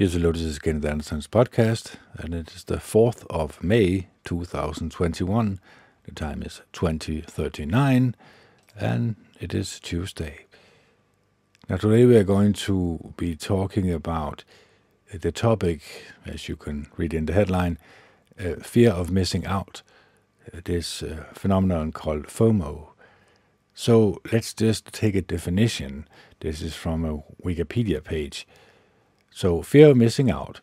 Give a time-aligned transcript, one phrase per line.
[0.00, 5.58] Yes, hello, this is Kenneth Anderson's podcast, and it is the 4th of May 2021.
[6.04, 8.14] The time is 2039,
[8.78, 10.46] and it is Tuesday.
[11.68, 14.44] Now, today we are going to be talking about
[15.12, 15.82] the topic,
[16.24, 17.76] as you can read in the headline,
[18.38, 19.82] uh, fear of missing out,
[20.52, 22.90] this uh, phenomenon called FOMO.
[23.74, 26.06] So let's just take a definition.
[26.38, 28.46] This is from a Wikipedia page.
[29.30, 30.60] So, fear of missing out.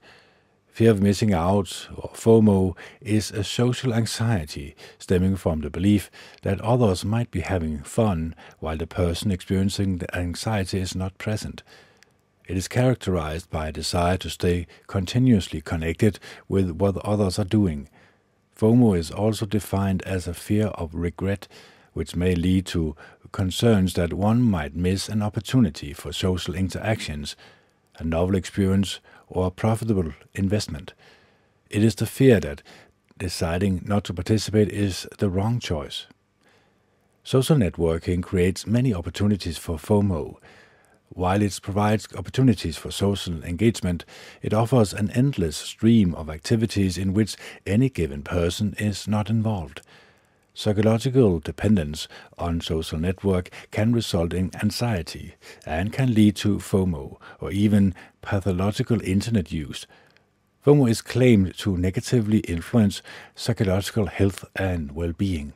[0.67, 6.59] Fear of missing out, or FOMO, is a social anxiety stemming from the belief that
[6.59, 11.63] others might be having fun while the person experiencing the anxiety is not present.
[12.47, 17.87] It is characterized by a desire to stay continuously connected with what others are doing.
[18.59, 21.47] FOMO is also defined as a fear of regret,
[21.93, 22.97] which may lead to
[23.31, 27.35] concerns that one might miss an opportunity for social interactions
[27.97, 30.93] a novel experience, or a profitable investment.
[31.69, 32.61] It is the fear that
[33.17, 36.07] deciding not to participate is the wrong choice.
[37.23, 40.37] Social networking creates many opportunities for FOMO.
[41.09, 44.05] While it provides opportunities for social engagement,
[44.41, 47.35] it offers an endless stream of activities in which
[47.65, 49.81] any given person is not involved.
[50.57, 57.51] Psychological dependence on social network can result in anxiety and can lead to FOMO or
[57.51, 59.85] even pathological internet use.
[60.65, 63.01] FOMO is claimed to negatively influence
[63.35, 65.51] psychological health and well-being.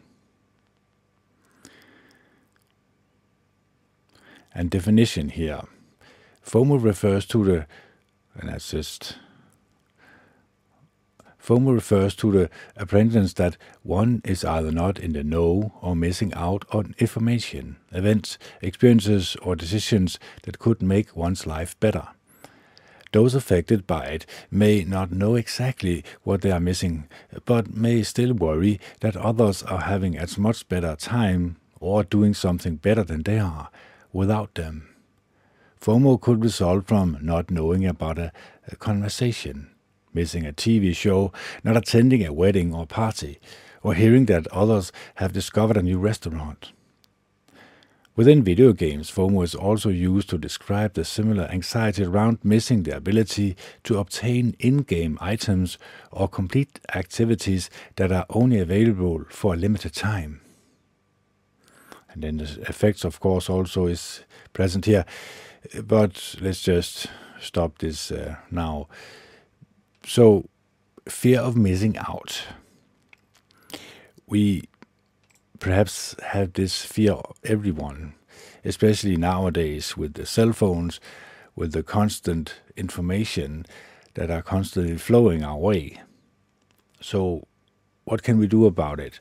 [4.53, 5.61] And definition here.
[6.45, 7.67] FOMO refers to the,
[8.35, 9.15] and that's just
[11.49, 16.31] FOMO refers to the apprehension that one is either not in the know or missing
[16.35, 22.09] out on information, events, experiences, or decisions that could make one's life better.
[23.13, 27.09] Those affected by it may not know exactly what they are missing,
[27.45, 32.75] but may still worry that others are having as much better time or doing something
[32.75, 33.71] better than they are
[34.13, 34.87] without them.
[35.81, 38.31] FOMO could result from not knowing about a,
[38.67, 39.71] a conversation,
[40.19, 41.31] missing a TV show,
[41.63, 43.39] not attending a wedding or party,
[43.81, 46.73] or hearing that others have discovered a new restaurant.
[48.17, 52.97] Within video games, FOMO is also used to describe the similar anxiety around missing the
[52.97, 55.77] ability to obtain in-game items
[56.11, 60.41] or complete activities that are only available for a limited time.
[62.11, 65.05] And then the effects, of course, also is present here.
[65.81, 67.07] But let's just
[67.39, 68.89] stop this uh, now.
[70.05, 70.45] So,
[71.07, 72.43] fear of missing out.
[74.27, 74.63] We
[75.59, 78.13] perhaps have this fear, everyone,
[78.63, 80.99] especially nowadays with the cell phones,
[81.55, 83.65] with the constant information
[84.13, 86.01] that are constantly flowing our way.
[87.01, 87.45] So,
[88.05, 89.19] what can we do about it?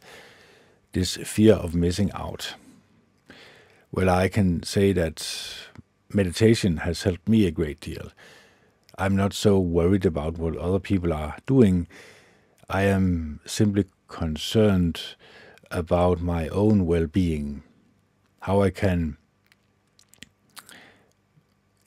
[0.92, 2.54] This fear of missing out.
[3.92, 5.26] Well, I can say that
[6.12, 8.10] meditation has helped me a great deal.
[9.00, 11.86] I'm not so worried about what other people are doing.
[12.68, 15.00] I am simply concerned
[15.70, 17.62] about my own well being,
[18.40, 19.16] how I can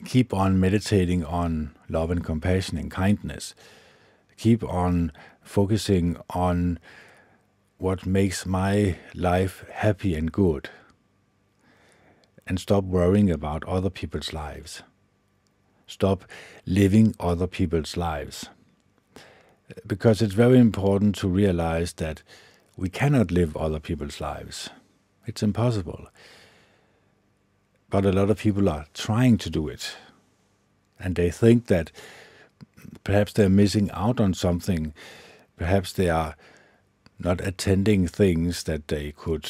[0.06, 3.56] keep on meditating on love and compassion and kindness,
[4.38, 5.12] keep on
[5.42, 6.80] focusing on
[7.78, 10.70] what makes my life happy and good,
[12.48, 14.82] and stop worrying about other people's lives
[15.91, 16.24] stop
[16.66, 18.46] living other people's lives.
[19.85, 22.24] Because it's very important to realize that
[22.78, 24.69] we cannot live other people's lives.
[25.28, 26.07] It's impossible.
[27.90, 29.96] But a lot of people are trying to do it.
[30.97, 31.91] And they think that
[33.03, 34.94] perhaps they're missing out on something.
[35.57, 36.35] Perhaps they are
[37.19, 39.50] not attending things that they could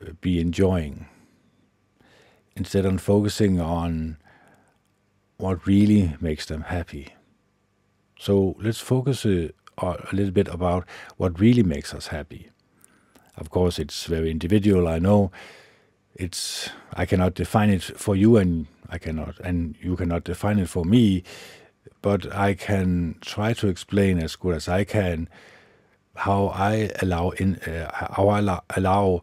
[0.00, 1.06] uh, be enjoying.
[2.56, 4.16] Instead of focusing on
[5.44, 7.08] what really makes them happy.
[8.18, 10.86] So let's focus a, uh, a little bit about
[11.18, 12.48] what really makes us happy.
[13.36, 14.88] Of course, it's very individual.
[14.88, 15.30] I know
[16.14, 20.70] it's I cannot define it for you, and I cannot, and you cannot define it
[20.70, 21.24] for me.
[22.00, 25.28] But I can try to explain as good as I can
[26.14, 29.22] how I allow in uh, how I allow, allow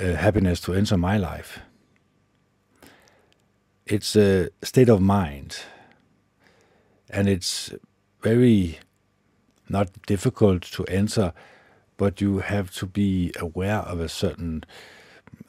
[0.00, 1.60] uh, happiness to enter my life
[3.88, 5.58] it's a state of mind,
[7.08, 7.72] and it's
[8.22, 8.78] very
[9.68, 11.32] not difficult to enter,
[11.96, 14.64] but you have to be aware of a certain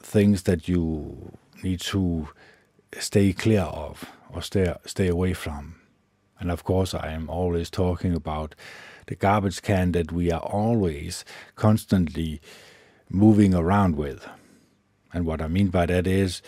[0.02, 1.32] things that you
[1.62, 2.28] need to
[2.98, 5.76] stay clear of or stay stay away from.
[6.38, 8.54] And of course, I am always talking about
[9.06, 12.40] the garbage can that we are always constantly
[13.10, 14.26] moving around with.
[15.12, 16.40] And what I mean by that is,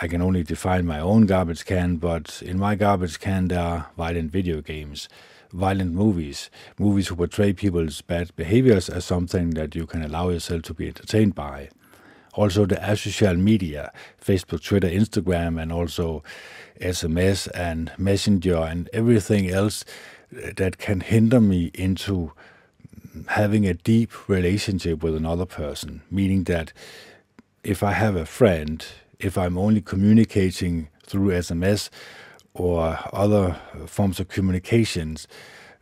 [0.00, 3.90] I can only define my own garbage can, but in my garbage can there are
[3.96, 5.08] violent video games,
[5.52, 10.62] violent movies, movies who portray people's bad behaviors as something that you can allow yourself
[10.62, 11.68] to be entertained by.
[12.34, 16.22] Also, the social media, Facebook, Twitter, Instagram, and also
[16.80, 19.84] SMS and Messenger and everything else
[20.34, 22.32] uh, that can hinder me into
[23.28, 26.72] having a deep relationship with another person, meaning that
[27.62, 28.84] if I have a friend,
[29.22, 31.88] if I'm only communicating through SMS
[32.54, 35.28] or other forms of communications,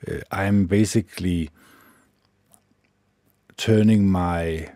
[0.06, 1.50] uh, I'm basically
[3.56, 4.70] turning my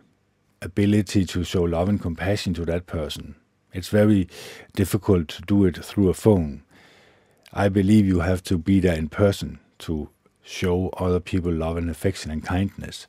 [0.63, 3.35] ability to show love and compassion to that person.
[3.73, 4.29] It's very
[4.75, 6.63] difficult to do it through a phone.
[7.53, 10.09] I believe you have to be there in person to
[10.43, 13.07] show other people love and affection and kindness.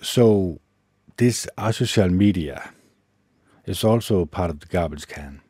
[0.00, 0.60] So,
[1.16, 2.72] this social media
[3.64, 5.40] is also part of the garbage can.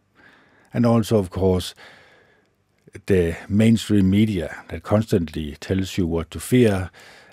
[0.72, 1.74] And also, of course,
[3.06, 6.90] the mainstream media that constantly tells you what to fear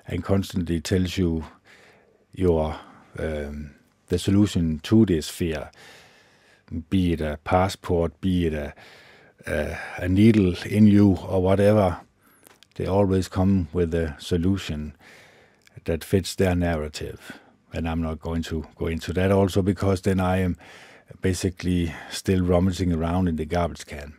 [0.07, 1.45] and constantly tells you
[2.33, 2.77] your
[3.17, 3.71] um,
[4.07, 5.71] the solution to this fear,
[6.89, 8.73] be it a passport, be it a,
[9.45, 11.99] a, a needle in you or whatever,
[12.75, 14.95] they always come with a solution
[15.85, 17.39] that fits their narrative.
[17.73, 20.57] And I'm not going to go into that also because then I am
[21.21, 24.13] basically still rummaging around in the garbage can.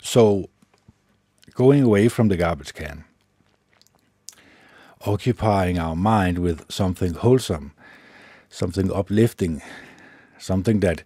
[0.00, 0.50] So,
[1.54, 3.04] going away from the garbage can,
[5.04, 7.72] occupying our mind with something wholesome,
[8.48, 9.62] something uplifting,
[10.38, 11.02] something that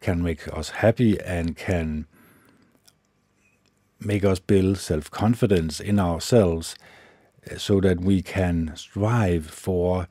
[0.00, 2.06] can make us happy and can
[4.00, 6.74] make us build self confidence in ourselves
[7.56, 10.08] so that we can strive for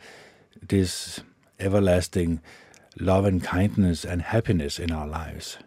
[0.62, 1.22] this
[1.60, 2.42] everlasting
[3.00, 5.58] love and kindness and happiness in our lives.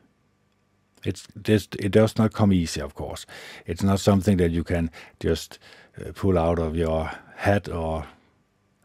[1.05, 3.27] It's just, it does not come easy, of course.
[3.67, 4.91] It's not something that you can
[5.21, 5.59] just
[6.01, 8.07] uh, pull out of your hat or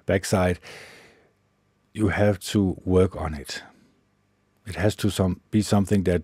[0.06, 0.60] backside.
[1.94, 3.64] You have to work on it.
[4.68, 6.24] It has to some, be something that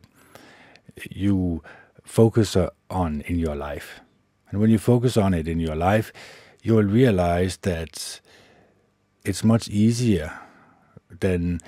[1.09, 1.63] you
[2.03, 4.01] focus uh, on in your life.
[4.49, 6.11] And when you focus on it in your life,
[6.65, 8.19] you will realize that
[9.23, 10.33] it's much easier
[11.19, 11.59] than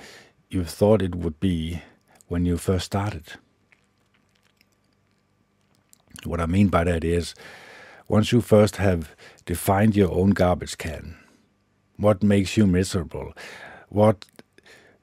[0.50, 1.80] you thought it would be
[2.26, 3.22] when you first started.
[6.24, 7.36] What I mean by that is,
[8.08, 9.14] once you first have
[9.46, 11.16] defined your own garbage can,
[11.96, 13.32] what makes you miserable,
[13.90, 14.24] what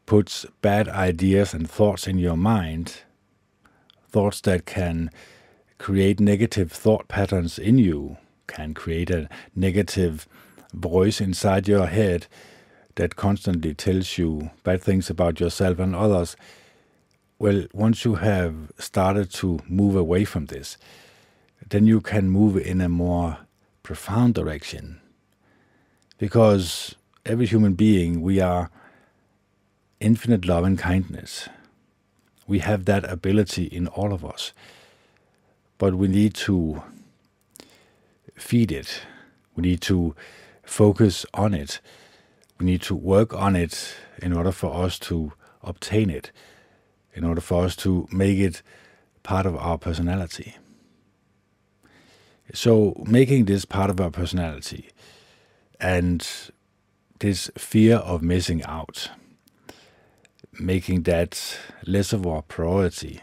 [0.06, 2.97] puts bad ideas and thoughts in your mind,
[4.09, 5.09] thoughts that can
[5.77, 10.27] create negative thought patterns in you, can create a negative
[10.74, 12.27] voice inside your head
[12.95, 16.36] that constantly tells you bad things about yourself and others.
[17.38, 20.77] Well, once you have started to move away from this,
[21.69, 23.39] then you can move in a more
[23.83, 25.01] profound direction.
[26.18, 26.95] Because
[27.25, 28.69] every human being, we are
[30.00, 31.50] infinite love and kindness.
[32.47, 34.53] We have that ability in all of us.
[35.77, 36.83] But we need to
[38.35, 39.01] feed it.
[39.56, 40.15] We need to
[40.63, 41.80] focus on it.
[42.59, 46.31] We need to work on it in order for us to obtain it,
[47.13, 48.61] in order for us to make it
[49.23, 50.56] part of our personality.
[52.54, 54.89] So, making this part of our personality
[55.80, 56.25] and
[57.19, 59.09] this fear of missing out,
[60.59, 63.21] making that less of our priority.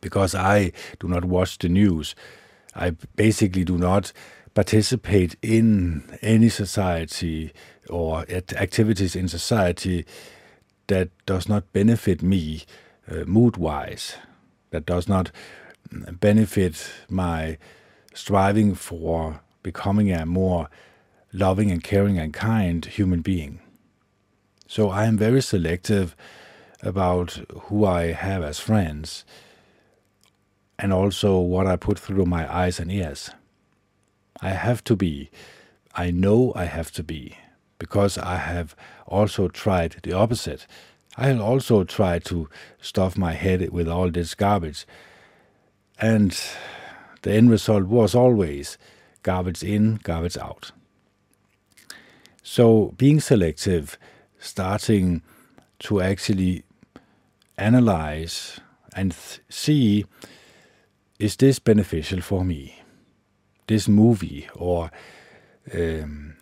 [0.00, 2.14] Because I do not watch the news,
[2.74, 4.12] I basically do not
[4.54, 7.52] participate in any society
[7.88, 10.06] or activities in society
[10.86, 12.64] that does not benefit me
[13.10, 14.16] uh, mood wise,
[14.70, 15.30] that does not
[16.20, 17.58] benefit my
[18.14, 20.68] striving for becoming a more
[21.32, 23.60] loving and caring and kind human being.
[24.68, 26.16] So I am very selective
[26.82, 29.24] about who I have as friends
[30.78, 33.30] and also what I put through my eyes and ears.
[34.40, 35.30] I have to be,
[35.94, 37.36] I know I have to be,
[37.78, 38.74] because I have
[39.06, 40.66] also tried the opposite.
[41.16, 42.48] I have also tried to
[42.80, 44.84] stuff my head with all this garbage
[45.98, 46.38] and
[47.22, 48.78] the end result was always
[49.22, 50.72] garbage in, garbage out.
[52.42, 53.98] So being selective,
[54.38, 55.22] starting
[55.80, 56.64] to actually
[57.56, 58.60] analyze
[58.94, 59.16] and
[59.48, 60.04] see
[61.18, 62.82] is this beneficial for me?
[63.66, 64.90] This movie or
[65.72, 66.36] um,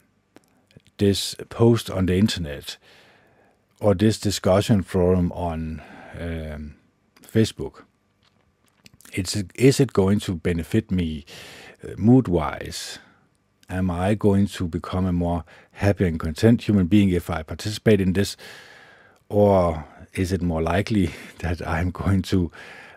[0.98, 2.76] this post on the internet
[3.80, 5.82] or this discussion forum on
[6.18, 6.74] um,
[7.22, 7.82] Facebook.
[9.12, 11.26] It's, is it going to benefit me
[11.84, 12.98] uh, mood wise?
[13.68, 18.00] Am I going to become a more happy and content human being if I participate
[18.00, 18.36] in this?
[19.28, 21.10] Or is it more likely
[21.40, 22.50] that I'm going to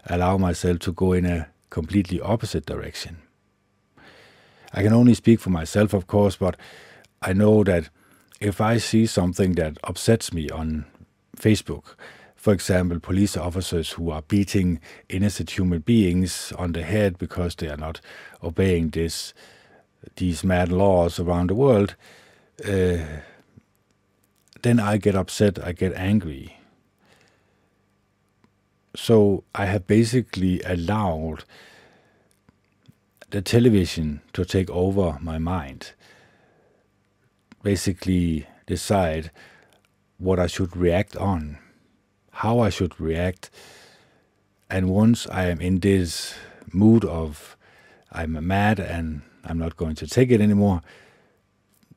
[0.05, 3.17] allow myself to go in a completely opposite direction?
[4.73, 6.55] I can only speak for myself, of course, but
[7.21, 7.89] I know that
[8.39, 10.85] if I see something that upsets me on
[11.35, 11.95] Facebook,
[12.35, 14.79] for example, police officers who are beating
[15.09, 17.99] innocent human beings on the head because they are not
[18.41, 19.33] obeying this
[20.15, 21.95] these mad laws around the world,
[22.63, 23.03] uh,
[24.61, 26.57] then I get upset, I get angry.
[29.05, 31.43] So I have basically allowed
[33.29, 35.91] the television to take over my mind.
[37.61, 39.29] Basically, decide
[40.17, 41.59] what I should react on,
[42.31, 43.51] how I should react.
[44.71, 46.33] And once I am in this
[46.73, 47.55] mood of
[48.11, 50.81] I'm mad and I'm not going to take it anymore,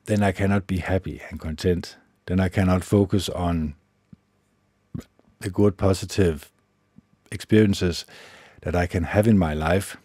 [0.05, 1.97] then I cannot be happy and content.
[2.27, 3.73] Then I cannot focus on
[5.39, 6.51] the good, positive
[7.31, 8.05] experiences
[8.61, 9.97] that I can have in my life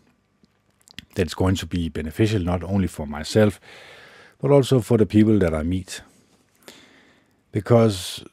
[1.15, 3.61] that's going to be beneficial not only for myself,
[4.41, 6.03] but also for the people that I meet.
[7.53, 8.25] Because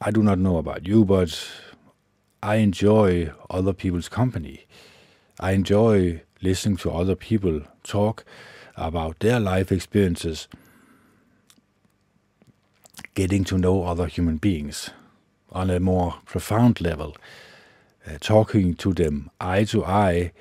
[0.00, 1.48] I do not know about you, but
[2.42, 4.66] I enjoy other people's company.
[5.40, 8.24] I enjoy listening to other people talk
[8.76, 10.48] about their life experiences,
[13.14, 14.90] getting to know other human beings
[15.50, 17.16] on a more profound level,
[18.06, 20.32] uh, talking to them eye to eye,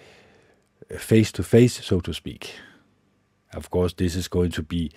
[0.98, 2.53] face to face, so to speak.
[3.53, 4.91] Of course, this is going to be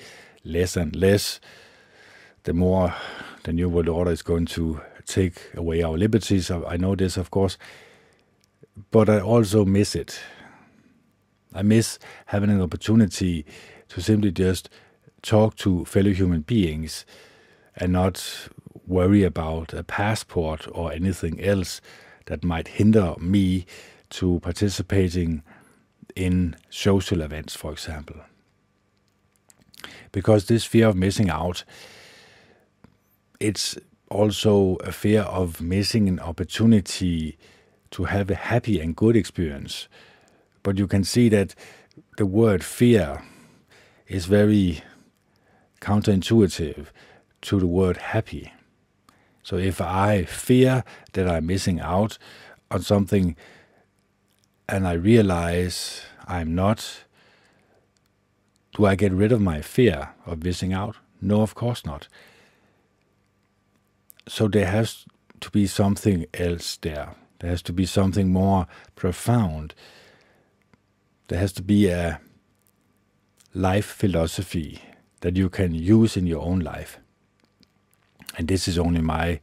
[0.45, 1.41] less and less
[2.45, 2.95] the more
[3.45, 6.51] the New World Order is going to take away our liberties.
[6.51, 7.59] I know this, of course,
[8.91, 10.21] but I also miss it.
[11.55, 13.45] I miss having an opportunity
[13.89, 14.69] to simply just
[15.23, 17.05] talk to fellow human beings
[17.77, 18.49] and not
[18.87, 21.81] worry about a passport or anything else
[22.29, 23.67] that might hinder me
[24.11, 25.43] to participating
[26.15, 28.17] in social events, for example.
[30.13, 31.65] Because this fear of missing out,
[33.41, 33.77] it's
[34.11, 37.39] also a fear of missing an opportunity
[37.91, 39.89] to have a happy and good experience.
[40.63, 41.55] But you can see that
[42.17, 43.23] the word fear
[44.07, 44.83] is very
[45.81, 46.87] counterintuitive
[47.43, 48.53] to the word happy.
[49.49, 52.19] So if I fear that I'm missing out
[52.71, 53.35] on something
[54.69, 57.07] and I realize I'm not,
[58.75, 60.97] do I get rid of my fear of missing out?
[61.23, 62.09] No, of course not.
[64.29, 65.07] So there has
[65.41, 67.15] to be something else there.
[67.39, 69.75] There has to be something more profound.
[71.29, 72.21] There has to be a
[73.55, 74.83] life philosophy
[75.21, 76.99] that you can use in your own life.
[78.39, 79.41] And this is only my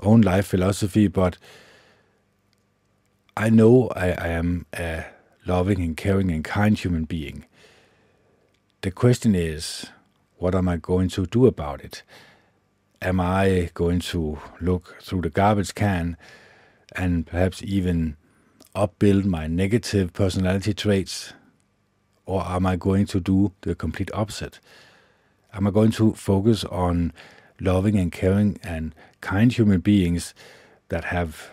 [0.00, 1.36] own life philosophy, but
[3.36, 5.04] I know I, I am a
[5.46, 7.44] loving and caring and kind human being.
[8.80, 9.86] The question is,
[10.38, 12.02] what am I going to do about it?
[13.02, 16.16] Am I going to look through the garbage can
[16.96, 18.16] and perhaps even
[18.74, 21.34] upbuild my negative personality traits?
[22.24, 24.58] Or am I going to do the complete opposite?
[25.52, 27.12] Am I going to focus on
[27.60, 30.34] loving and caring and kind human beings
[30.88, 31.50] that have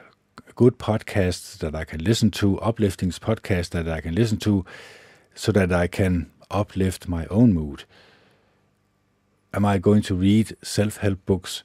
[0.55, 4.65] good podcasts that I can listen to, uplifting podcasts that I can listen to,
[5.33, 7.83] so that I can uplift my own mood?
[9.53, 11.63] Am I going to read self help books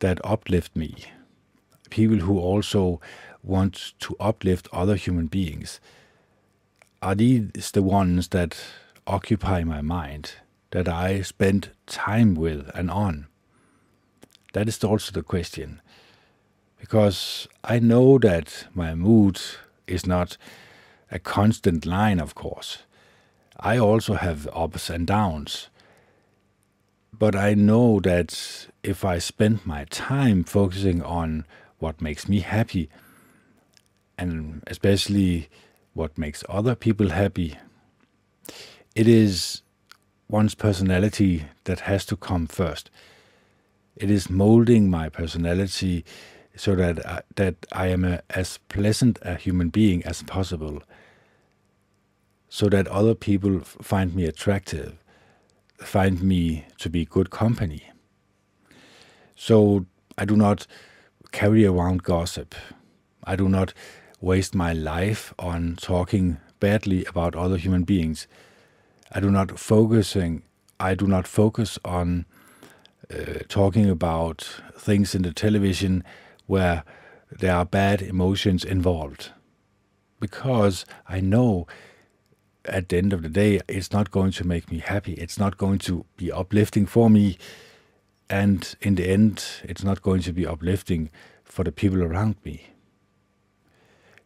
[0.00, 0.94] that uplift me?
[1.90, 3.00] People who also
[3.42, 5.80] want to uplift other human beings.
[7.00, 8.58] Are these the ones that
[9.06, 10.32] occupy my mind,
[10.70, 13.26] that I spend time with and on?
[14.52, 15.80] That is also the question
[16.78, 19.40] because I know that my mood
[19.86, 20.36] is not
[21.10, 22.78] a constant line, of course.
[23.58, 25.68] I also have ups and downs.
[27.12, 31.44] But I know that if I spend my time focusing on
[31.78, 32.88] what makes me happy,
[34.16, 35.48] and especially
[35.94, 37.58] what makes other people happy,
[38.94, 39.62] it is
[40.28, 42.90] one's personality that has to come first.
[43.98, 46.04] It is molding my personality
[46.56, 50.82] so that I, that I am a, as pleasant a human being as possible,
[52.48, 55.02] so that other people find me attractive,
[55.78, 57.82] find me to be good company.
[59.34, 59.86] So
[60.16, 60.66] I do not
[61.32, 62.54] carry around gossip.
[63.24, 63.74] I do not
[64.20, 68.26] waste my life on talking badly about other human beings.
[69.12, 70.42] I do not focusing
[70.80, 72.24] I do not focus on
[73.12, 76.04] uh, talking about things in the television
[76.46, 76.84] where
[77.30, 79.30] there are bad emotions involved.
[80.20, 81.66] Because I know
[82.64, 85.14] at the end of the day it's not going to make me happy.
[85.14, 87.38] It's not going to be uplifting for me.
[88.28, 91.10] And in the end it's not going to be uplifting
[91.44, 92.66] for the people around me.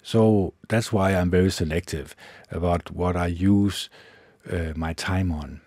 [0.02, 2.16] So that's why I'm very selective
[2.50, 3.88] about what I use
[4.50, 5.60] uh, my time on.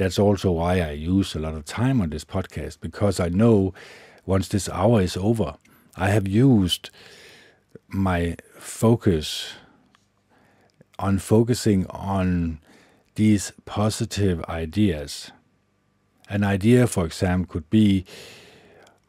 [0.00, 3.74] That's also why I use a lot of time on this podcast because I know
[4.24, 5.56] once this hour is over,
[5.94, 6.88] I have used
[7.86, 9.52] my focus
[10.98, 12.60] on focusing on
[13.16, 15.32] these positive ideas.
[16.30, 18.06] An idea, for example, could be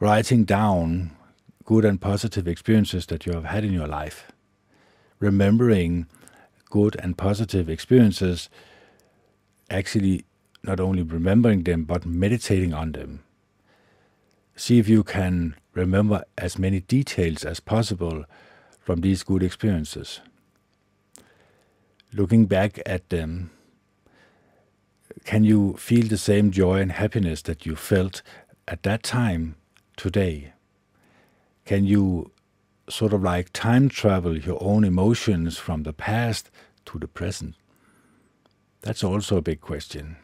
[0.01, 1.11] writing down
[1.63, 4.29] good and positive experiences that you have had in your life.
[5.19, 6.07] Remembering
[6.69, 8.49] good and positive experiences,
[9.69, 10.25] actually
[10.63, 13.23] not only remembering them, but meditating on them.
[14.55, 18.25] See if you can remember as many details as possible
[18.79, 20.21] from these good experiences.
[22.13, 23.51] Looking back at them,
[25.25, 28.21] can you feel the same joy and happiness that you felt
[28.67, 29.55] at that time
[29.95, 30.53] today?
[31.65, 32.31] Can you
[32.89, 36.49] sort of like time travel your own emotions from the past
[36.85, 37.55] to the present?
[38.81, 40.17] That's also a big question.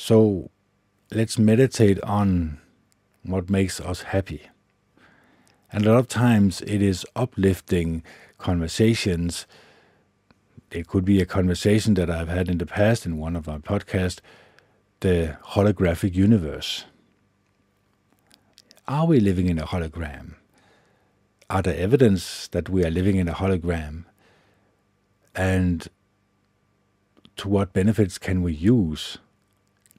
[0.00, 0.48] So
[1.10, 2.60] let's meditate on
[3.24, 4.48] what makes us happy.
[5.72, 8.04] And a lot of times it is uplifting
[8.38, 9.48] conversations.
[10.70, 13.58] It could be a conversation that I've had in the past in one of my
[13.58, 14.20] podcasts,
[15.00, 16.84] the holographic universe.
[18.86, 20.36] Are we living in a hologram?
[21.50, 24.04] Are there evidence that we are living in a hologram?
[25.34, 25.88] And
[27.36, 29.18] to what benefits can we use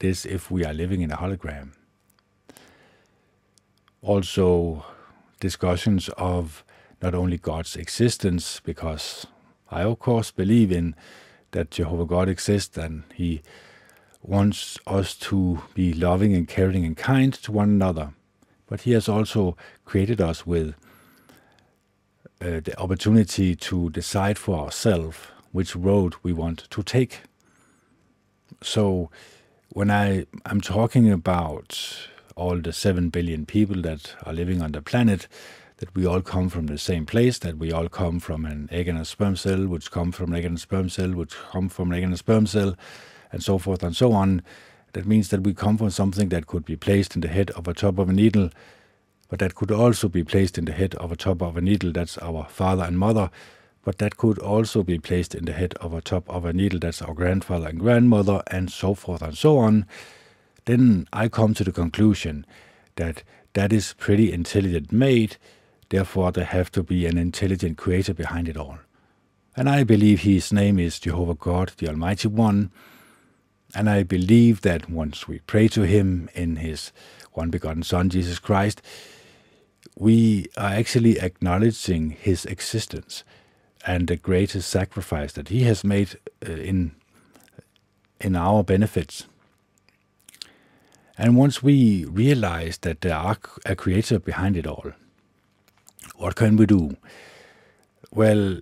[0.00, 1.70] this if we are living in a hologram?
[4.02, 4.84] Also,
[5.38, 6.64] discussions of
[7.00, 9.26] not only God's existence, because
[9.70, 10.94] I, of course, believe in
[11.52, 13.42] that Jehovah God exists and He
[14.22, 18.12] wants us to be loving and caring and kind to one another
[18.70, 20.74] but He has also created us with
[22.40, 25.18] uh, the opportunity to decide for ourselves
[25.52, 27.22] which road we want to take.
[28.62, 29.10] So,
[29.72, 34.82] when I am talking about all the 7 billion people that are living on the
[34.82, 35.28] planet,
[35.76, 38.88] that we all come from the same place, that we all come from an egg
[38.88, 41.68] and a sperm cell, which come from an egg and a sperm cell, which come
[41.68, 42.76] from an egg and a sperm cell,
[43.30, 44.42] and so forth and so on,
[44.92, 47.68] that means that we come from something that could be placed in the head of
[47.68, 48.50] a top of a needle,
[49.28, 51.92] but that could also be placed in the head of a top of a needle,
[51.92, 53.30] that's our father and mother,
[53.82, 56.78] but that could also be placed in the head of a top of a needle,
[56.78, 59.86] that's our grandfather and grandmother, and so forth and so on.
[60.66, 62.46] Then I come to the conclusion
[62.96, 63.22] that
[63.54, 65.36] that is pretty intelligent made,
[65.88, 68.78] therefore there have to be an intelligent creator behind it all.
[69.56, 72.70] And I believe his name is Jehovah God, the Almighty One,
[73.74, 76.92] and I believe that once we pray to Him in His
[77.32, 78.82] one begotten Son, Jesus Christ,
[79.96, 83.22] we are actually acknowledging His existence
[83.86, 86.92] and the greatest sacrifice that He has made uh, in
[88.20, 89.26] in our benefits.
[91.16, 94.92] And once we realize that there are a creator behind it all,
[96.16, 96.96] what can we do?
[98.10, 98.60] Well,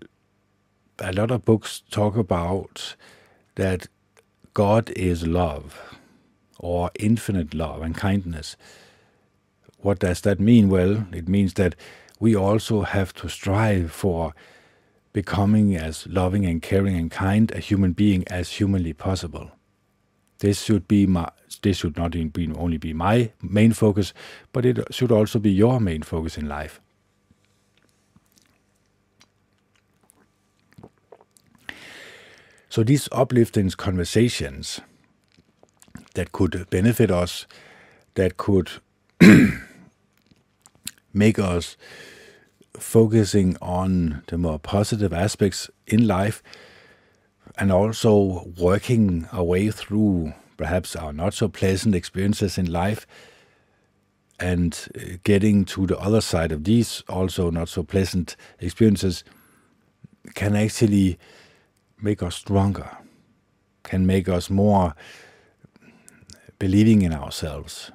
[0.98, 2.96] a lot of books talk about
[3.54, 3.86] that
[4.54, 5.96] God is love
[6.58, 8.56] or infinite love and kindness.
[9.78, 10.68] What does that mean?
[10.68, 11.76] Well, it means that
[12.18, 14.34] we also have to strive for
[15.18, 19.50] becoming as loving and caring and kind a human being as humanly possible.
[20.38, 21.28] This should be my
[21.62, 24.14] this should not only be my main focus,
[24.52, 26.80] but it should also be your main focus in life.
[32.68, 34.80] So these uplifting conversations
[36.14, 37.44] that could benefit us,
[38.14, 38.70] that could
[41.12, 41.76] make us
[42.76, 46.42] focusing on the more positive aspects in life
[47.56, 53.06] and also working our way through perhaps our not so pleasant experiences in life
[54.38, 59.24] and uh, getting to the other side of these also not so pleasant experiences
[60.34, 61.18] can actually
[62.00, 62.88] make us stronger,
[63.82, 64.94] can make us more
[66.58, 67.90] believing in ourselves,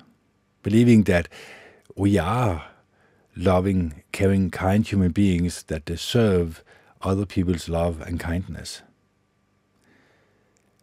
[0.62, 1.30] believing that
[1.96, 2.64] we are
[3.36, 6.63] loving, caring, kind human beings that deserve
[7.02, 8.82] other people's love and kindness.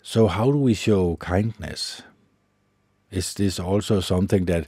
[0.03, 2.03] So, how do we show kindness?
[3.11, 4.67] Is this also something that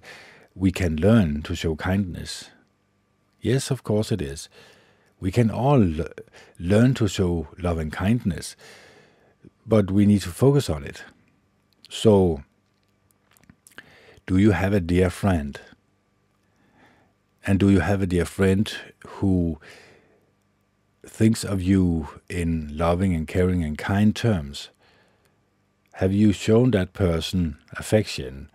[0.54, 2.50] we can learn to show kindness?
[3.40, 4.48] Yes, of course it is.
[5.20, 5.84] We can all
[6.58, 8.56] learn to show love and kindness,
[9.66, 11.04] but we need to focus on it.
[11.88, 12.42] So,
[14.26, 15.60] do you have a dear friend?
[17.44, 18.72] And do you have a dear friend
[19.06, 19.58] who
[21.04, 24.70] thinks of you in loving and caring and kind terms?
[25.94, 28.48] Have you shown that person affection?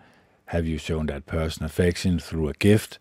[0.48, 2.98] Have you shown that person affection through a gift,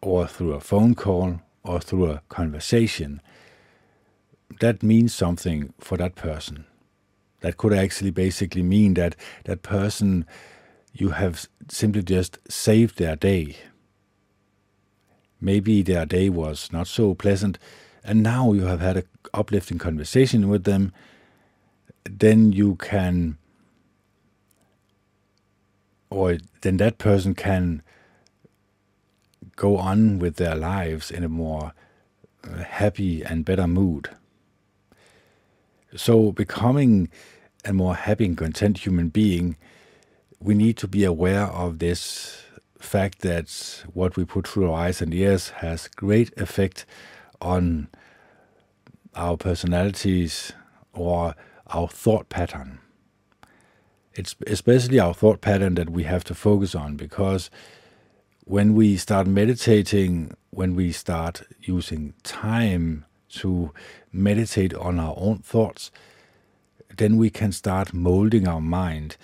[0.00, 3.20] or through a phone call, or through a conversation?
[4.60, 6.64] That means something for that person.
[7.40, 10.24] That could actually basically mean that that person
[11.00, 13.56] you have simply just saved their day.
[15.40, 17.58] Maybe their day was not so pleasant,
[18.02, 19.04] and now you have had an
[19.34, 20.92] uplifting conversation with them.
[22.04, 23.36] Then you can,
[26.08, 27.82] or then that person can
[29.54, 31.72] go on with their lives in a more
[32.44, 34.10] uh, happy and better mood.
[35.94, 37.10] So, becoming
[37.64, 39.56] a more happy and content human being
[40.40, 42.42] we need to be aware of this
[42.78, 46.86] fact that what we put through our eyes and ears has great effect
[47.40, 47.88] on
[49.14, 50.52] our personalities
[50.92, 51.34] or
[51.68, 52.78] our thought pattern.
[54.14, 57.50] It's especially our thought pattern that we have to focus on because
[58.44, 63.72] when we start meditating, when we start using time to
[64.12, 65.90] meditate on our own thoughts,
[66.96, 69.16] then we can start molding our mind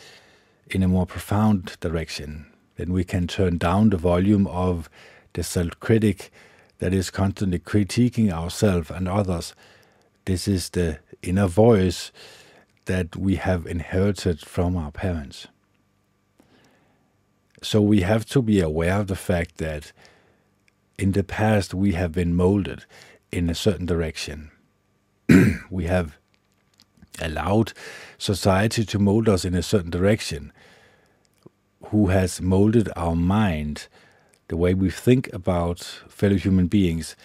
[0.73, 4.89] in a more profound direction, then we can turn down the volume of
[5.35, 6.33] the self critic
[6.79, 9.55] that is constantly critiquing ourselves and others.
[10.25, 12.11] This is the inner voice
[12.87, 15.47] that we have inherited from our parents.
[17.63, 19.93] So we have to be aware of the fact that
[20.99, 22.85] in the past we have been molded
[23.31, 24.51] in a certain direction.
[25.71, 26.19] we have
[27.21, 27.73] allowed
[28.19, 30.53] society to mold us in a certain direction,
[31.87, 33.89] who has molded our mind,
[34.49, 37.17] the way we think about fellow human beings,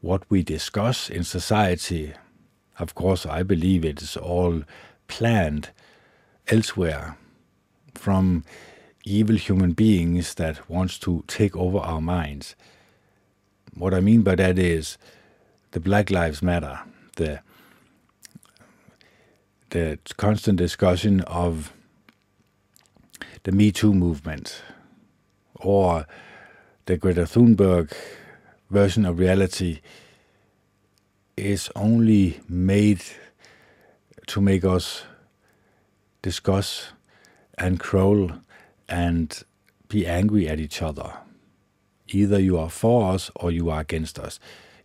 [0.00, 2.14] what we discuss in society.
[2.78, 4.62] Of course, I believe it is all
[5.08, 5.70] planned
[6.48, 7.16] elsewhere
[7.94, 8.44] from
[9.04, 12.54] evil human beings that wants to take over our minds.
[13.74, 14.98] What I mean by that is
[15.72, 16.80] the Black Lives Matter,
[17.16, 17.40] the
[19.70, 21.72] the constant discussion of
[23.44, 24.62] the Me Too movement
[25.54, 26.06] or
[26.86, 27.92] the Greta Thunberg
[28.68, 29.80] version of reality
[31.36, 33.02] is only made
[34.26, 35.04] to make us
[36.22, 36.92] discuss
[37.56, 38.30] and crawl
[38.88, 39.42] and
[39.88, 41.12] be angry at each other.
[42.08, 44.38] Either you are for us or you are against us.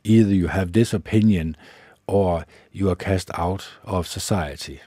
[0.03, 1.57] Either you have this opinion
[2.07, 4.79] or you are cast out of society.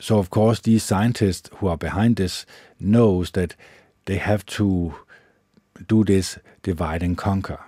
[0.00, 2.46] So of course these scientists who are behind this
[2.78, 3.56] knows that
[4.04, 4.94] they have to
[5.86, 7.60] do this divide and conquer.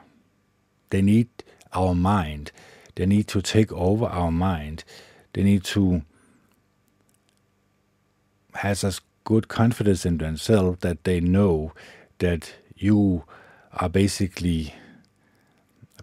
[0.90, 1.28] They need
[1.72, 2.52] our mind.
[2.94, 4.84] They need to take over our mind.
[5.32, 6.02] They need to
[8.54, 11.72] have as good confidence in themselves that they know
[12.18, 13.24] that you
[13.72, 14.74] are basically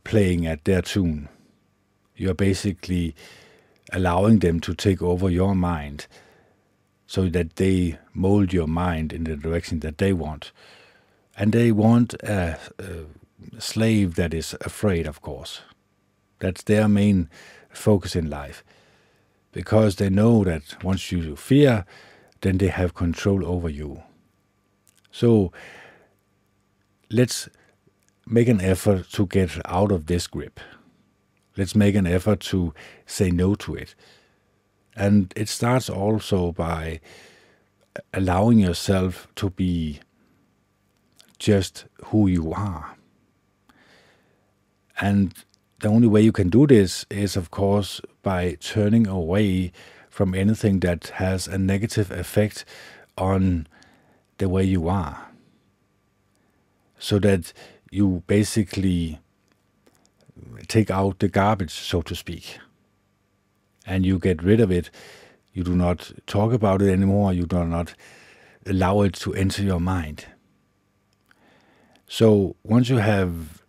[0.03, 1.27] playing at their tune
[2.17, 3.15] you're basically
[3.93, 6.07] allowing them to take over your mind
[7.05, 10.51] so that they mold your mind in the direction that they want.
[11.37, 15.61] And they want a, a slave that is afraid, of course.
[16.39, 17.29] That's their main
[17.69, 18.63] focus in life.
[19.51, 21.85] Because they know that once you fear,
[22.41, 24.03] then they have control over you.
[25.11, 25.51] So
[27.09, 27.49] let's
[28.27, 30.59] make an effort to get out of this grip.
[31.57, 32.73] Let's make an effort to
[33.05, 33.95] say no to it.
[34.95, 37.01] And it starts also by
[38.13, 39.99] allowing yourself to be
[41.39, 42.95] just who you are.
[44.99, 45.33] And
[45.79, 49.71] the only way you can do this is, of course, by turning away
[50.09, 52.65] from anything that has a negative effect
[53.17, 53.67] on
[54.39, 55.27] the way you are.
[56.97, 57.53] So that
[57.91, 59.19] you basically
[60.67, 62.57] take out the garbage, so to speak.
[63.85, 64.89] And you get rid of it.
[65.53, 67.33] You do not talk about it anymore.
[67.33, 67.93] You do not
[68.65, 70.25] allow it to enter your mind.
[72.07, 73.61] So once you have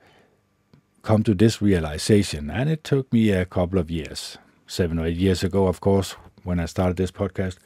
[1.03, 5.17] come to this realization, and it took me a couple of years, seven or eight
[5.17, 7.59] years ago, of course, when I started this podcast,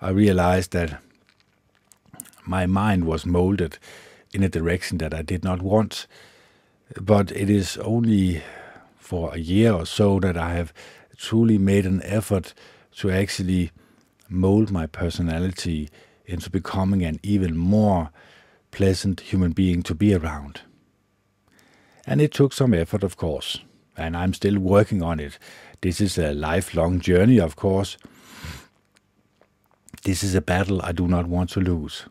[0.00, 1.00] I realized that
[2.44, 3.78] my mind was molded
[4.32, 6.06] in a direction that I did not want.
[6.94, 8.42] But it is only
[8.96, 10.72] for a year or so that I have
[11.16, 12.54] truly made an effort
[12.98, 13.70] to actually
[14.28, 15.88] mold my personality
[16.24, 18.10] into becoming an even more
[18.70, 20.60] pleasant human being to be around.
[22.06, 23.60] And it took some effort, of course,
[23.96, 25.38] and I'm still working on it.
[25.80, 27.96] This is a lifelong journey, of course.
[30.04, 32.06] This is a battle I do not want to lose.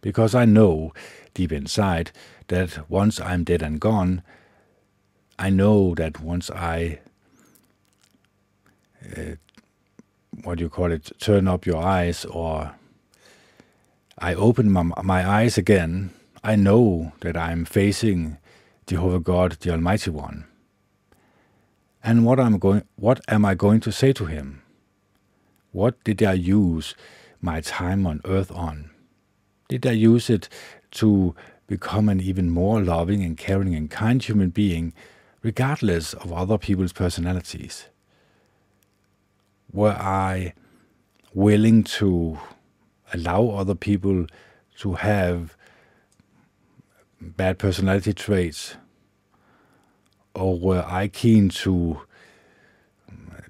[0.00, 0.92] Because I know
[1.34, 2.12] deep inside
[2.48, 4.22] that once I'm dead and gone,
[5.38, 7.00] I know that once I,
[9.16, 9.36] uh,
[10.42, 12.74] what do you call it, turn up your eyes or
[14.18, 16.10] I open my, my eyes again,
[16.44, 18.38] I know that I'm facing
[18.86, 20.44] Jehovah God, the Almighty One.
[22.02, 24.62] And what am going what am I going to say to him?
[25.72, 26.94] What did I use
[27.40, 28.89] my time on earth on?
[29.70, 30.48] Did I use it
[30.98, 31.36] to
[31.68, 34.92] become an even more loving and caring and kind human being,
[35.42, 37.86] regardless of other people's personalities?
[39.72, 40.54] Were I
[41.32, 42.40] willing to
[43.14, 44.26] allow other people
[44.78, 45.56] to have
[47.20, 48.74] bad personality traits?
[50.34, 52.00] Or were I keen to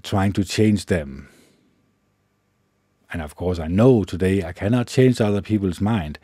[0.03, 1.31] trying to change them?
[3.12, 6.18] And of course, I know today I cannot change other people's mind.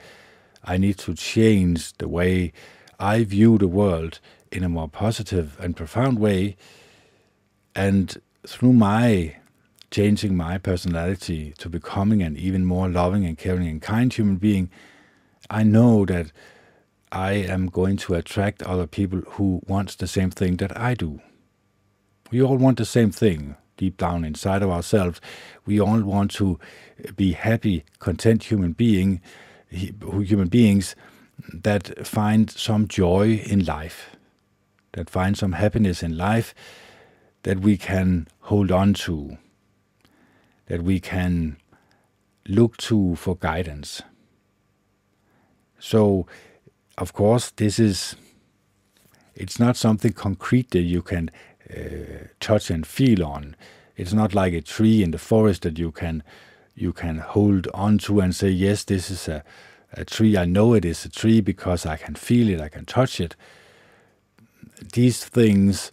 [0.64, 2.52] I need to change the way
[2.98, 4.20] I view the world
[4.52, 6.56] in a more positive and profound way.
[7.74, 9.36] And through my
[9.90, 14.70] changing my personality to becoming an even more loving and caring and kind human being,
[15.48, 16.32] I know that
[17.12, 21.20] I am going to attract other people who want the same thing that I do.
[22.30, 25.20] We all want the same thing deep down inside of ourselves.
[25.64, 26.58] We all want to
[27.16, 29.20] be happy, content human being,
[29.70, 30.96] human beings
[31.52, 34.16] that find some joy in life,
[34.92, 36.54] that find some happiness in life
[37.42, 39.38] that we can hold on to,
[40.66, 41.56] that we can
[42.48, 44.02] look to for guidance.
[45.78, 46.26] So,
[46.98, 48.16] of course, this is
[49.34, 51.30] it's not something concrete that you can
[51.74, 53.56] Uh, touch and feel on.
[53.96, 56.22] It's not like a tree in the forest that you can
[56.76, 59.42] you can hold on to and say, yes, this is a,
[59.94, 60.36] a tree.
[60.36, 63.34] I know it is a tree because I can feel it, I can touch it.
[64.92, 65.90] These things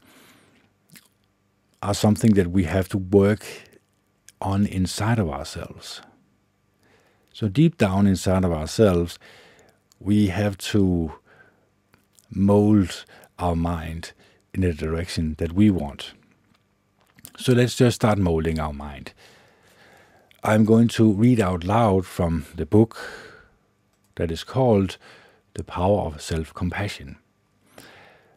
[1.81, 3.45] are something that we have to work
[4.41, 6.01] on inside of ourselves.
[7.31, 9.17] So, deep down inside of ourselves,
[9.99, 11.13] we have to
[12.29, 13.05] mold
[13.39, 14.11] our mind
[14.53, 16.13] in the direction that we want.
[17.37, 19.13] So let's just start molding our mind.
[20.43, 22.97] I'm going to read out loud from the book
[24.15, 24.97] that is called
[25.53, 27.17] The Power of Self Compassion.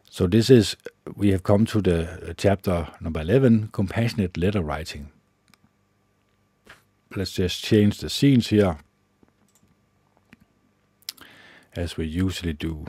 [0.09, 0.75] So, this is,
[1.15, 5.11] we have come to the uh, chapter number 11 Compassionate Letter Writing.
[7.15, 8.77] Let's just change the scenes here
[11.75, 12.87] as we usually do.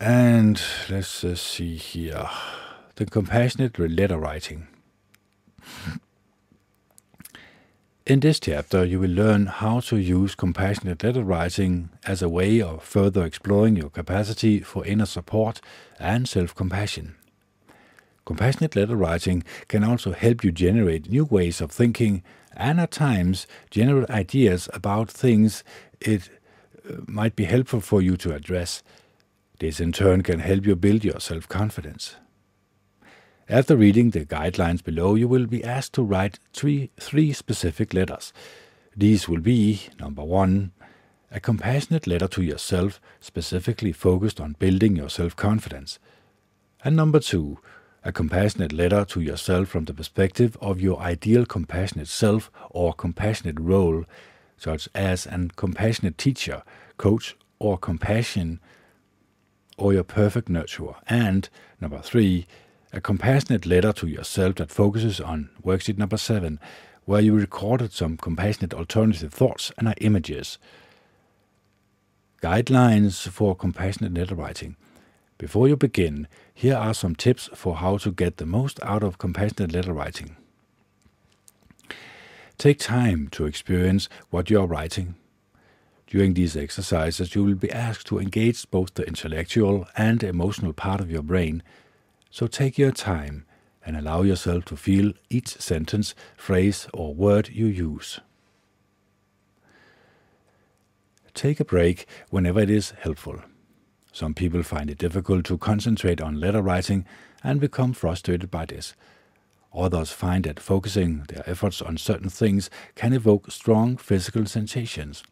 [0.00, 0.58] And
[0.88, 2.26] let's uh, see here
[2.94, 4.66] the compassionate letter writing.
[8.06, 12.62] In this chapter, you will learn how to use compassionate letter writing as a way
[12.62, 15.60] of further exploring your capacity for inner support
[15.98, 17.14] and self compassion.
[18.24, 22.22] Compassionate letter writing can also help you generate new ways of thinking
[22.56, 25.62] and at times generate ideas about things
[26.00, 26.30] it
[26.88, 28.82] uh, might be helpful for you to address
[29.60, 32.16] this in turn can help you build your self confidence.
[33.48, 38.32] After reading the guidelines below, you will be asked to write three, three specific letters.
[38.96, 40.72] These will be number one,
[41.30, 45.98] a compassionate letter to yourself, specifically focused on building your self confidence.
[46.82, 47.58] And number two,
[48.02, 53.60] a compassionate letter to yourself from the perspective of your ideal compassionate self or compassionate
[53.60, 54.04] role,
[54.56, 56.62] such as an compassionate teacher,
[56.96, 58.58] coach, or compassion
[59.80, 60.96] or your perfect nurturer.
[61.08, 61.48] And
[61.80, 62.46] number three,
[62.92, 66.58] a compassionate letter to yourself that focuses on worksheet number seven,
[67.04, 70.58] where you recorded some compassionate alternative thoughts and images.
[72.42, 74.76] Guidelines for compassionate letter writing.
[75.38, 79.18] Before you begin, here are some tips for how to get the most out of
[79.18, 80.36] compassionate letter writing.
[82.58, 85.14] Take time to experience what you are writing.
[86.10, 91.00] During these exercises, you will be asked to engage both the intellectual and emotional part
[91.00, 91.62] of your brain,
[92.32, 93.46] so take your time
[93.86, 98.18] and allow yourself to feel each sentence, phrase, or word you use.
[101.32, 103.42] Take a break whenever it is helpful.
[104.12, 107.06] Some people find it difficult to concentrate on letter writing
[107.44, 108.94] and become frustrated by this.
[109.72, 115.22] Others find that focusing their efforts on certain things can evoke strong physical sensations.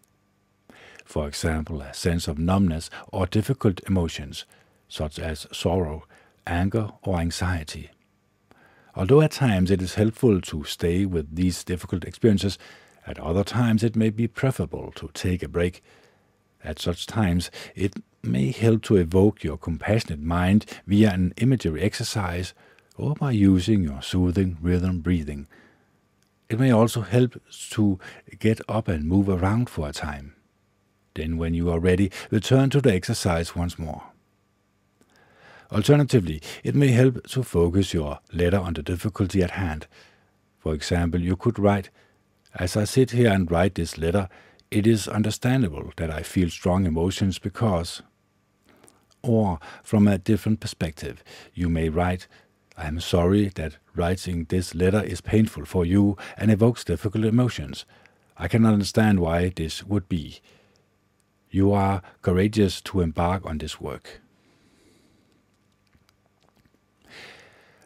[1.09, 4.45] For example, a sense of numbness or difficult emotions,
[4.91, 6.05] such as sorrow,
[6.47, 7.89] anger, or anxiety.
[8.95, 12.59] Although at times it is helpful to stay with these difficult experiences,
[13.07, 15.83] at other times it may be preferable to take a break.
[16.63, 22.53] At such times, it may help to evoke your compassionate mind via an imagery exercise
[22.99, 25.49] or by using your soothing rhythm breathing.
[26.51, 27.41] It may also help
[27.71, 27.99] to
[28.39, 30.35] get up and move around for a time.
[31.19, 34.05] Then, when you are ready, return to the exercise once more.
[35.73, 39.89] Alternatively, it may help to focus your letter on the difficulty at hand.
[40.61, 41.91] For example, you could write,
[42.55, 44.29] As I sit here and write this letter,
[44.71, 48.01] it is understandable that I feel strong emotions because.
[49.21, 52.29] Or, from a different perspective, you may write,
[52.77, 57.87] I am sorry that writing this letter is painful for you and evokes difficult emotions.
[58.37, 60.41] I can understand why this would be.
[61.51, 64.21] You are courageous to embark on this work.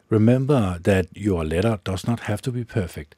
[0.09, 3.15] Remember that your letter does not have to be perfect.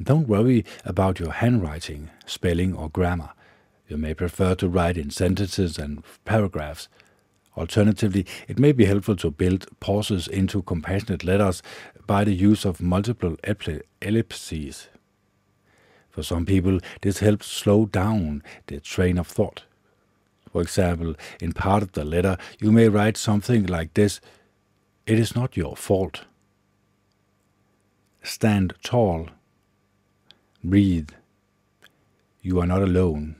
[0.00, 3.30] Don't worry about your handwriting, spelling, or grammar.
[3.88, 6.88] You may prefer to write in sentences and paragraphs.
[7.56, 11.62] Alternatively, it may be helpful to build pauses into compassionate letters
[12.06, 13.36] by the use of multiple
[14.02, 14.88] ellipses.
[16.14, 19.64] For some people, this helps slow down the train of thought.
[20.52, 24.20] For example, in part of the letter, you may write something like this
[25.06, 26.24] It is not your fault.
[28.22, 29.30] Stand tall.
[30.62, 31.10] Breathe.
[32.42, 33.34] You are not alone.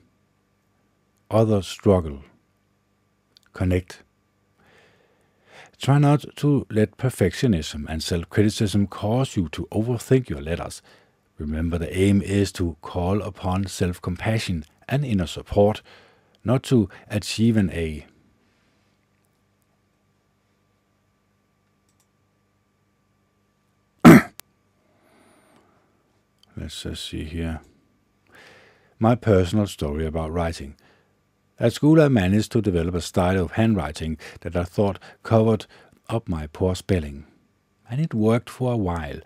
[1.31, 2.25] Others struggle.
[3.53, 4.03] Connect.
[5.79, 10.83] Try not to let perfectionism and self criticism cause you to overthink your letters.
[11.39, 15.83] Remember, the aim is to call upon self compassion and inner support,
[16.45, 18.07] not to achieve an A.
[26.57, 27.61] Let's just see here.
[28.99, 30.77] My personal story about writing.
[31.59, 35.67] At school, I managed to develop a style of handwriting that I thought covered
[36.09, 37.27] up my poor spelling.
[37.91, 39.19] And it worked for a while.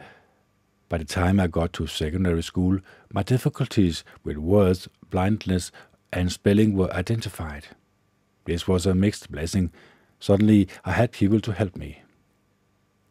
[0.88, 2.79] By the time I got to secondary school,
[3.12, 5.70] my difficulties with words, blindness,
[6.12, 7.66] and spelling were identified.
[8.46, 9.70] This was a mixed blessing.
[10.18, 12.03] Suddenly, I had people to help me.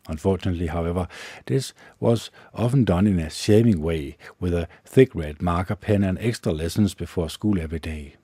[0.07, 1.07] Unfortunately, however,
[1.45, 6.17] this was often done in a shaming way, with a thick red marker pen and
[6.19, 8.15] extra lessons before school every day.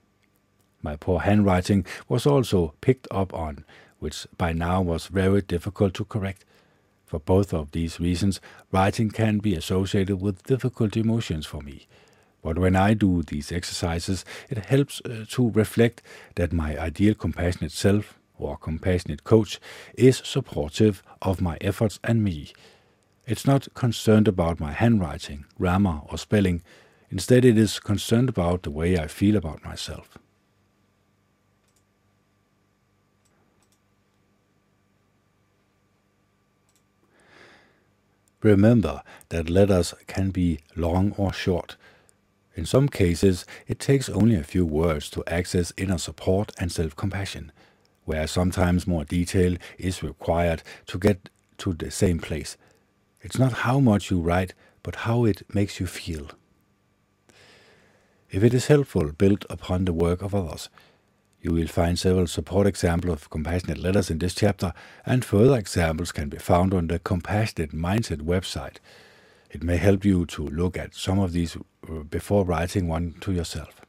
[0.81, 3.65] My poor handwriting was also picked up on,
[3.99, 6.45] which by now was very difficult to correct.
[7.13, 11.85] For both of these reasons, writing can be associated with difficult emotions for me.
[12.41, 16.01] But when I do these exercises, it helps uh, to reflect
[16.37, 19.59] that my ideal compassionate self or compassionate coach
[19.93, 22.51] is supportive of my efforts and me.
[23.27, 26.63] It's not concerned about my handwriting, grammar, or spelling.
[27.11, 30.17] Instead, it is concerned about the way I feel about myself.
[38.43, 41.77] Remember that letters can be long or short.
[42.55, 46.93] In some cases, it takes only a few words to access inner support and self
[46.95, 47.53] compassion,
[48.03, 52.57] where sometimes more detail is required to get to the same place.
[53.21, 54.53] It's not how much you write,
[54.83, 56.29] but how it makes you feel.
[58.29, 60.67] If it is helpful, build upon the work of others.
[61.43, 64.73] You will find several support examples of compassionate letters in this chapter,
[65.05, 68.77] and further examples can be found on the Compassionate Mindset website.
[69.51, 73.33] It may help you to look at some of these uh, before writing one to
[73.33, 73.81] yourself.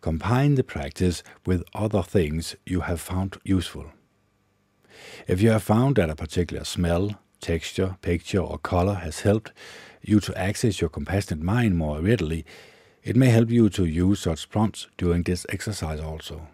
[0.00, 3.92] Combine the practice with other things you have found useful.
[5.28, 9.52] If you have found that a particular smell, texture, picture, or color has helped
[10.00, 12.46] you to access your compassionate mind more readily,
[13.04, 16.48] it may help you to use such prompts during this exercise also.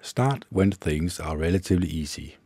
[0.00, 2.36] Start when things are relatively easy.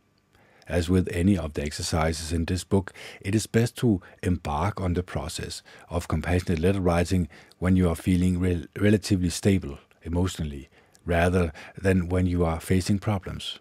[0.67, 4.93] As with any of the exercises in this book, it is best to embark on
[4.93, 7.27] the process of compassionate letter writing
[7.59, 10.69] when you are feeling rel- relatively stable emotionally,
[11.05, 13.59] rather than when you are facing problems.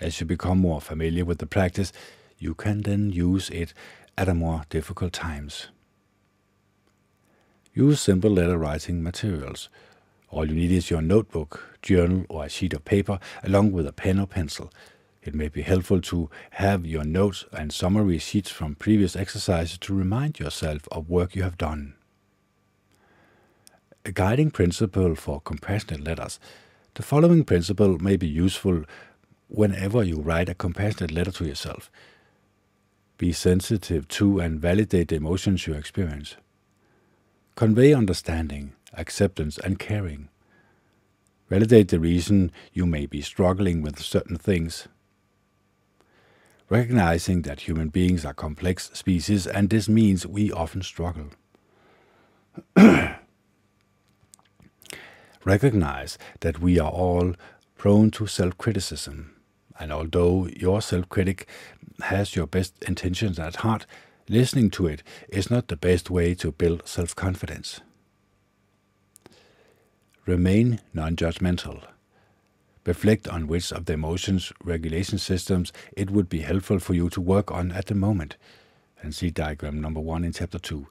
[0.00, 1.92] As you become more familiar with the practice,
[2.38, 3.72] you can then use it
[4.18, 5.68] at a more difficult times.
[7.76, 9.68] Use simple letter writing materials.
[10.30, 13.92] All you need is your notebook, journal, or a sheet of paper, along with a
[13.92, 14.72] pen or pencil.
[15.24, 19.94] It may be helpful to have your notes and summary sheets from previous exercises to
[19.94, 21.94] remind yourself of work you have done.
[24.04, 26.38] A guiding principle for compassionate letters.
[26.94, 28.84] The following principle may be useful
[29.48, 31.90] whenever you write a compassionate letter to yourself.
[33.18, 36.36] Be sensitive to and validate the emotions you experience.
[37.56, 40.28] Convey understanding, acceptance, and caring.
[41.48, 44.88] Validate the reason you may be struggling with certain things
[46.70, 51.30] recognizing that human beings are complex species and this means we often struggle.
[55.44, 57.34] Recognize that we are all
[57.76, 59.36] prone to self criticism,
[59.78, 61.46] and although your self critic
[62.00, 63.86] has your best intentions at heart,
[64.28, 67.80] listening to it is not the best way to build self confidence.
[70.26, 71.82] Remain non judgmental
[72.86, 77.20] reflect on which of the emotions regulation systems it would be helpful for you to
[77.20, 78.36] work on at the moment,
[79.02, 80.86] and see diagram number one in chapter 2.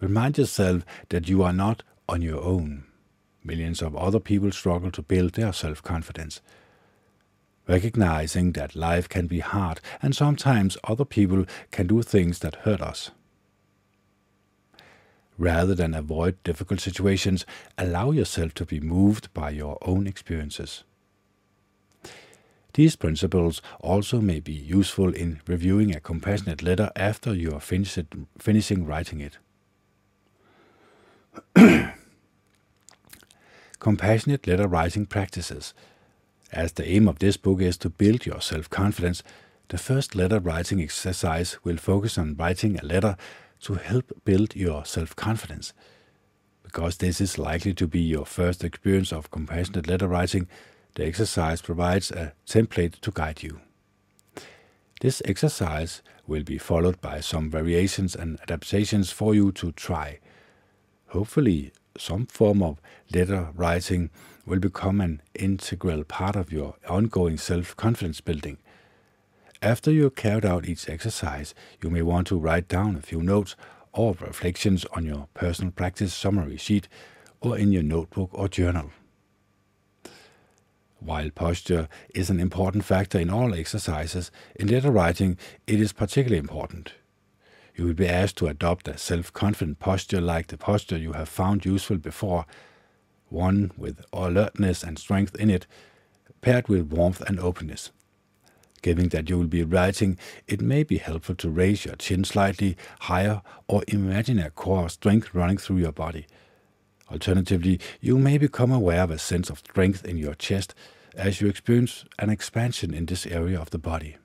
[0.00, 2.84] Remind yourself that you are not on your own.
[3.42, 6.40] Millions of other people struggle to build their self confidence.
[7.68, 12.80] Recognizing that life can be hard and sometimes other people can do things that hurt
[12.80, 13.10] us.
[15.38, 17.44] Rather than avoid difficult situations,
[17.76, 20.84] allow yourself to be moved by your own experiences.
[22.72, 27.98] These principles also may be useful in reviewing a compassionate letter after you are finished,
[28.38, 29.38] finishing writing it.
[33.78, 35.74] compassionate letter writing practices.
[36.52, 39.22] As the aim of this book is to build your self confidence,
[39.68, 43.16] the first letter writing exercise will focus on writing a letter
[43.60, 45.72] to help build your self confidence.
[46.62, 50.48] Because this is likely to be your first experience of compassionate letter writing,
[50.94, 53.60] the exercise provides a template to guide you.
[55.00, 60.20] This exercise will be followed by some variations and adaptations for you to try.
[61.08, 62.80] Hopefully, some form of
[63.12, 64.10] letter writing
[64.46, 68.58] will become an integral part of your ongoing self confidence building.
[69.60, 73.22] After you have carried out each exercise, you may want to write down a few
[73.22, 73.56] notes
[73.92, 76.88] or reflections on your personal practice summary sheet
[77.40, 78.90] or in your notebook or journal.
[81.00, 85.36] While posture is an important factor in all exercises, in letter writing
[85.66, 86.92] it is particularly important.
[87.74, 91.28] You will be asked to adopt a self confident posture like the posture you have
[91.28, 92.46] found useful before,
[93.28, 95.66] one with alertness and strength in it,
[96.40, 97.90] paired with warmth and openness.
[98.82, 100.16] Given that you will be writing,
[100.46, 105.34] it may be helpful to raise your chin slightly higher or imagine a core strength
[105.34, 106.26] running through your body.
[107.10, 110.74] Alternatively, you may become aware of a sense of strength in your chest
[111.16, 114.16] as you experience an expansion in this area of the body.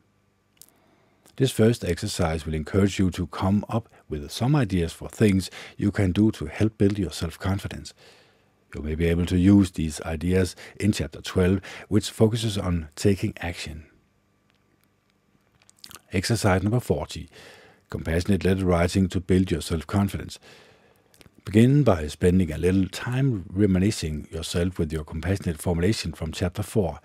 [1.38, 5.92] This first exercise will encourage you to come up with some ideas for things you
[5.92, 7.94] can do to help build your self confidence.
[8.74, 11.60] You may be able to use these ideas in chapter 12,
[11.90, 13.86] which focuses on taking action.
[16.14, 17.30] Exercise number 40
[17.90, 20.40] Compassionate letter writing to build your self confidence.
[21.44, 27.00] Begin by spending a little time reminiscing yourself with your compassionate formulation from chapter 4.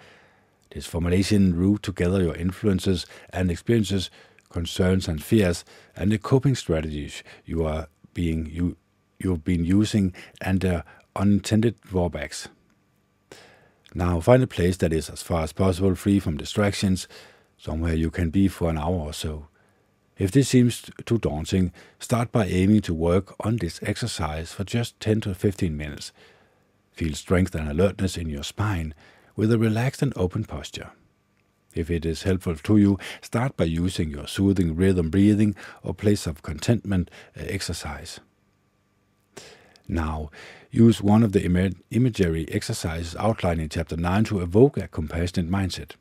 [0.71, 4.11] This formulation root together your influences and experiences,
[4.51, 5.65] concerns and fears,
[5.97, 8.77] and the coping strategies you are being you
[9.19, 10.85] you've been using and their
[11.17, 12.49] unintended drawbacks.
[13.95, 17.09] Now find a place that is as far as possible free from distractions,
[17.57, 19.49] somewhere you can be for an hour or so.
[20.19, 24.99] If this seems too daunting, start by aiming to work on this exercise for just
[25.01, 26.13] 10 to 15 minutes.
[26.93, 28.95] Feel strength and alertness in your spine
[29.35, 30.91] with a relaxed and open posture.
[31.75, 36.27] If it is helpful to you, start by using your soothing rhythm breathing or place
[36.27, 38.19] of contentment uh, exercise.
[39.89, 40.31] Now,
[40.71, 41.45] use one of the
[41.91, 45.93] imagery exercises outlined in Chapter 9 to evoke a compassionate mindset.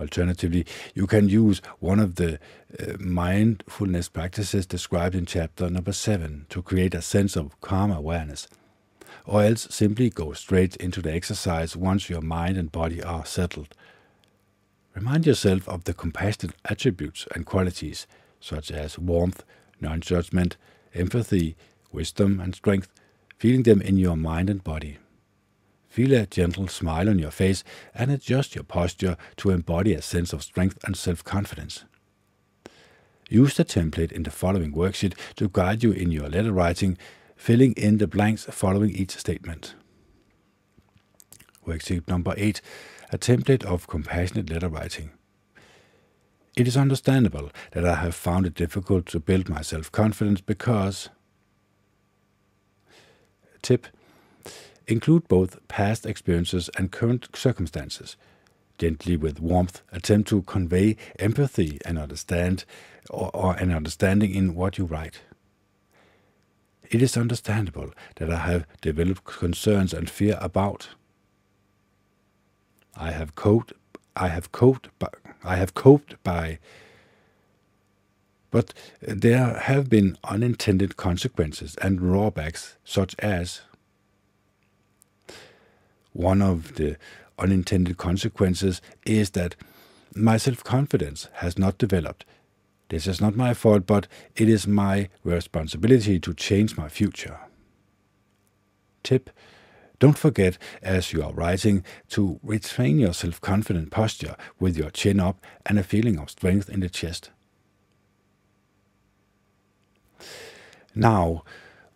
[0.00, 2.40] Alternatively, you can use one of the
[2.78, 8.48] uh, mindfulness practices described in chapter number 7 to create a sense of calm awareness.
[9.26, 13.74] or else simply go straight into the exercise once your mind and body are settled.
[14.94, 18.06] Remind yourself of the compassionate attributes and qualities,
[18.40, 19.42] such as warmth,
[19.80, 20.56] non judgment,
[20.94, 21.56] empathy,
[21.94, 22.88] wisdom, and strength,
[23.38, 24.98] feeling them in your mind and body.
[25.88, 27.62] Feel a gentle smile on your face
[27.94, 31.84] and adjust your posture to embody a sense of strength and self confidence.
[33.30, 36.98] Use the template in the following worksheet to guide you in your letter writing,
[37.36, 39.74] filling in the blanks following each statement.
[41.66, 42.60] Worksheet number 8
[43.12, 45.10] A template of compassionate letter writing.
[46.56, 51.08] It is understandable that I have found it difficult to build my self confidence because.
[53.64, 53.86] Tip
[54.86, 58.18] Include both past experiences and current circumstances.
[58.76, 62.66] Gently, with warmth, attempt to convey empathy and understand
[63.08, 65.22] or, or an understanding in what you write.
[66.90, 70.90] It is understandable that I have developed concerns and fear about.
[72.94, 73.72] I have coped.
[74.14, 74.90] I have coped.
[74.98, 75.08] By,
[75.42, 76.58] I have coped by.
[78.54, 83.62] But there have been unintended consequences and drawbacks, such as
[86.12, 86.96] one of the
[87.36, 89.56] unintended consequences is that
[90.14, 92.24] my self confidence has not developed.
[92.90, 97.40] This is not my fault, but it is my responsibility to change my future.
[99.02, 99.30] Tip
[99.98, 105.18] Don't forget, as you are writing, to retrain your self confident posture with your chin
[105.18, 107.32] up and a feeling of strength in the chest.
[110.94, 111.44] Now,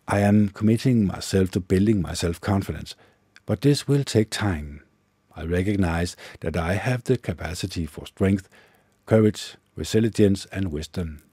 [0.07, 2.95] I am committing myself to building my self confidence
[3.49, 4.83] but this will take time.
[5.35, 8.47] I recognize that I have the capacity for strength,
[9.07, 11.23] courage, resilience, and wisdom.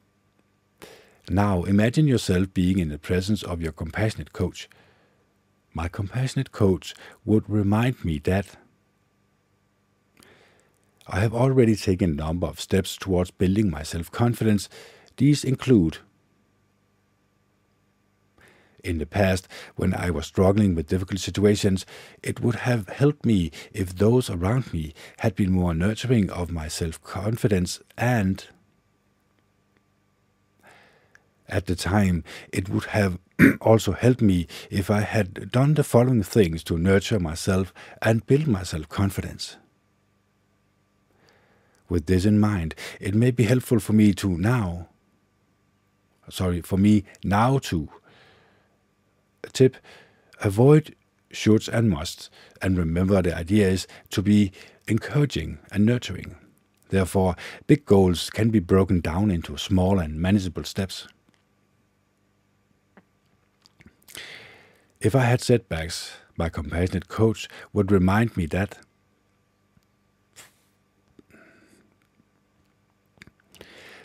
[1.28, 4.66] Now imagine yourself being in the presence of your compassionate coach.
[5.74, 6.94] My compassionate coach
[7.26, 8.46] would remind me that
[11.06, 14.70] I have already taken a number of steps towards building my self confidence.
[15.18, 15.98] These include
[18.86, 21.84] in the past, when I was struggling with difficult situations,
[22.22, 26.68] it would have helped me if those around me had been more nurturing of my
[26.68, 28.46] self confidence and
[31.48, 33.18] at the time, it would have
[33.60, 37.72] also helped me if I had done the following things to nurture myself
[38.02, 39.56] and build my self confidence.
[41.88, 44.88] With this in mind, it may be helpful for me to now,
[46.28, 47.88] sorry, for me now to
[49.52, 49.76] tip
[50.40, 50.94] avoid
[51.32, 52.30] shoulds and musts,
[52.62, 54.52] and remember the idea is to be
[54.88, 56.36] encouraging and nurturing.
[56.88, 57.34] Therefore,
[57.66, 61.08] big goals can be broken down into small and manageable steps.
[65.00, 68.78] If I had setbacks, my compassionate coach would remind me that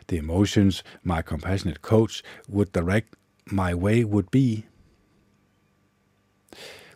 [0.08, 3.16] the emotions my compassionate coach would direct
[3.46, 4.66] my way would be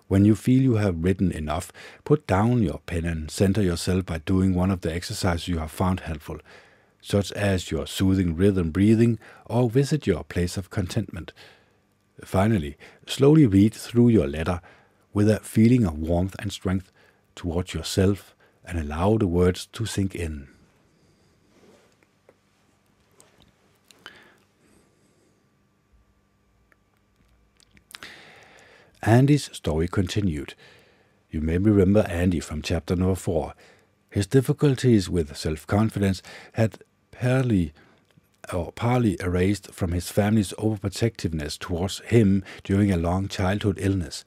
[0.08, 1.72] when you feel you have written enough,
[2.04, 5.72] put down your pen and center yourself by doing one of the exercises you have
[5.72, 6.40] found helpful,
[7.02, 11.34] such as your soothing rhythm breathing or visit your place of contentment.
[12.24, 12.78] Finally,
[13.08, 14.62] slowly read through your letter
[15.14, 16.92] with a feeling of warmth and strength
[17.36, 20.48] towards yourself and allow the words to sink in.
[29.06, 30.56] Andy's story continued.
[31.30, 33.54] You may remember Andy from chapter number 4.
[34.10, 36.80] His difficulties with self confidence had
[37.12, 37.74] partly
[38.52, 44.26] or partly erased from his family's overprotectiveness towards him during a long childhood illness.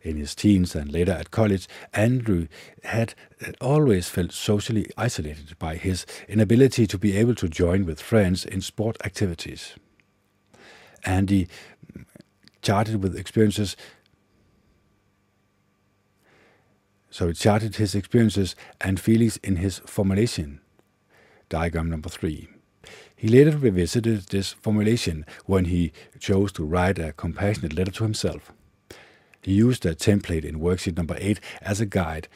[0.00, 2.46] In his teens and later at college, Andrew
[2.84, 3.14] had
[3.60, 8.60] always felt socially isolated by his inability to be able to join with friends in
[8.60, 9.74] sport activities.
[11.04, 11.48] Andy
[12.62, 13.76] charted with experiences
[17.16, 20.60] So it charted his experiences and feelings in his formulation.
[21.48, 22.48] Diagram number three.
[23.16, 28.52] He later revisited this formulation when he chose to write a compassionate letter to himself.
[29.40, 32.28] He used a template in worksheet number 8 as a guide,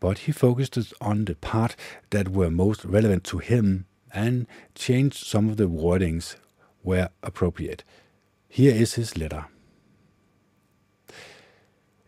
[0.00, 1.76] but he focused on the part
[2.10, 6.34] that were most relevant to him and changed some of the wordings
[6.82, 7.84] where appropriate.
[8.48, 9.46] Here is his letter.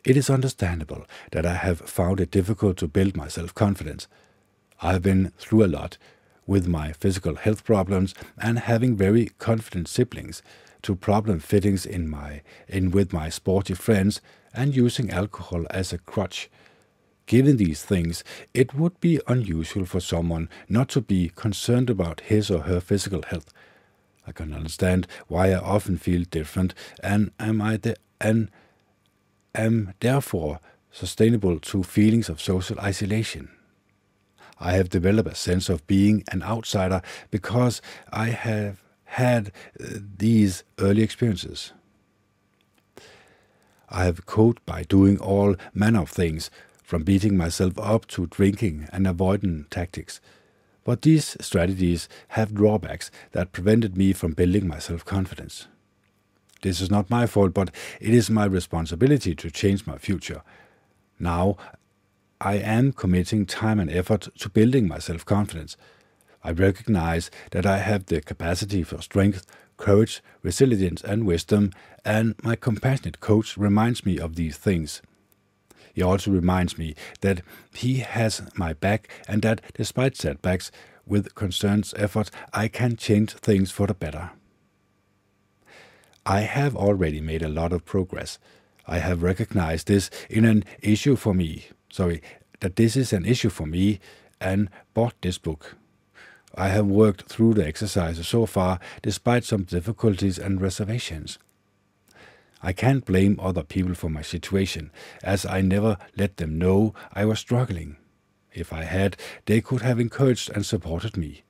[0.09, 4.09] It is understandable that I have found it difficult to build my self confidence.
[4.81, 5.99] I have been through a lot,
[6.47, 10.41] with my physical health problems and having very confident siblings
[10.81, 14.23] to problem fittings in my in with my sporty friends
[14.55, 16.49] and using alcohol as a crutch.
[17.27, 22.51] Given these things, it would be unusual for someone not to be concerned about his
[22.51, 23.53] or her physical health.
[24.27, 28.51] I can understand why I often feel different and am I the, and
[29.55, 33.51] am therefore sustainable to feelings of social isolation.
[34.61, 37.81] I have developed a sense of being an outsider because
[38.13, 39.87] I have had uh,
[40.19, 41.73] these early experiences.
[43.89, 46.51] I have coped by doing all manner of things,
[46.89, 50.23] from beating myself up to drinking and avoiding tactics.
[50.85, 55.69] But these strategies have drawbacks that prevented me from building my self confidence.
[56.63, 60.43] This is not my fault, but it is my responsibility to change my future.
[61.19, 61.57] Now
[62.41, 65.77] I am committing time and effort to building my self confidence.
[66.45, 69.45] I recognize that I have the capacity for strength,
[69.77, 71.73] courage, resilience, and wisdom,
[72.05, 75.03] and my compassionate coach reminds me of these things.
[75.93, 77.43] He also reminds me that
[77.75, 80.71] he has my back and that despite setbacks,
[81.05, 84.31] with concerned effort, I can change things for the better.
[86.29, 88.39] I have already made a lot of progress.
[88.87, 92.21] I have recognized this in an issue for me, sorry,
[92.61, 93.99] that this is an issue for me
[94.39, 95.77] and bought this book.
[96.55, 101.39] I have worked through the exercises so far despite some difficulties and reservations.
[102.63, 104.91] I can't blame other people for my situation,
[105.23, 107.97] as I never let them know I was struggling.
[108.53, 109.17] If I had,
[109.47, 111.43] they could have encouraged and supported me.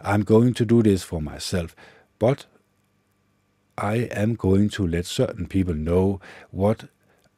[0.00, 1.76] I'm going to do this for myself,
[2.18, 2.46] but
[3.78, 6.20] I am going to let certain people know
[6.50, 6.88] what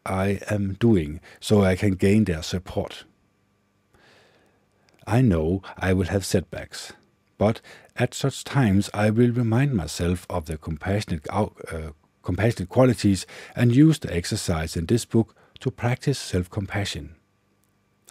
[0.05, 3.05] I am doing so I can gain their support.
[5.07, 6.93] I know I will have setbacks,
[7.39, 7.61] but
[7.97, 13.99] at such times I will remind myself of the compassionate, uh, compassionate qualities and use
[13.99, 17.15] the exercise in this book to practice self compassion.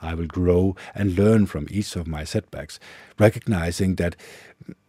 [0.02, 2.80] I will grow and learn from each of my setbacks,
[3.18, 4.16] recognizing that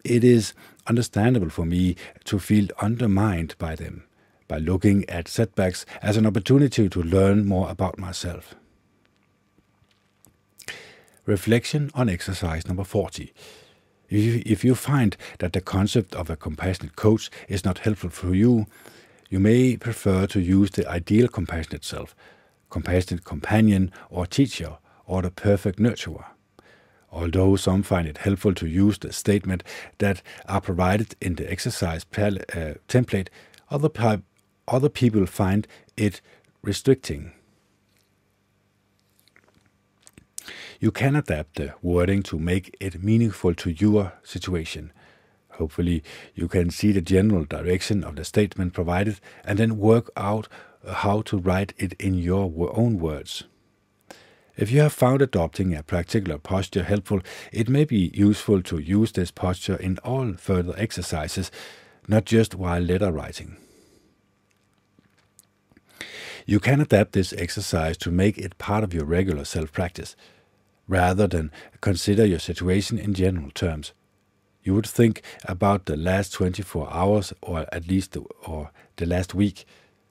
[0.03, 0.55] it is
[0.87, 4.05] understandable for me to feel undermined by them,
[4.49, 8.55] by looking at setbacks as an opportunity to learn more about myself.
[11.27, 13.33] Reflection on exercise number 40.
[14.11, 18.67] If you find that the concept of a compassionate coach is not helpful for you,
[19.31, 22.15] you may prefer to use the ideal compassionate self,
[22.69, 24.77] compassionate companion or teacher,
[25.07, 26.27] or the perfect nurturer.
[27.15, 29.63] Although some find it helpful to use the statement
[29.99, 33.29] that are provided in the exercise uh, template,
[33.71, 34.23] other,
[34.67, 36.21] other people find it
[36.61, 37.33] restricting.
[40.81, 44.93] You can adapt the wording to make it meaningful to your situation.
[45.51, 46.03] Hopefully,
[46.35, 50.49] you can see the general direction of the statement provided and then work out
[50.87, 53.45] how to write it in your own words.
[54.57, 57.21] If you have found adopting a particular posture helpful,
[57.53, 61.51] it may be useful to use this posture in all further exercises,
[62.07, 63.57] not just while letter writing.
[66.47, 70.15] You can adapt this exercise to make it part of your regular self practice,
[70.87, 71.51] rather than
[71.81, 73.93] consider your situation in general terms.
[74.63, 79.35] You would think about the last 24 hours or at least the, or the last
[79.35, 79.65] week.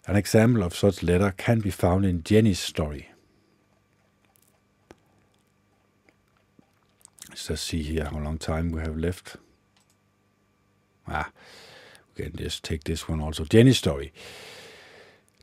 [0.06, 3.13] An example of such letter can be found in Jenny's story.
[7.34, 9.38] Let's just see here how long time we have left.
[11.08, 11.32] Ah,
[12.16, 13.44] we can just take this one also.
[13.44, 14.14] Jenny's story.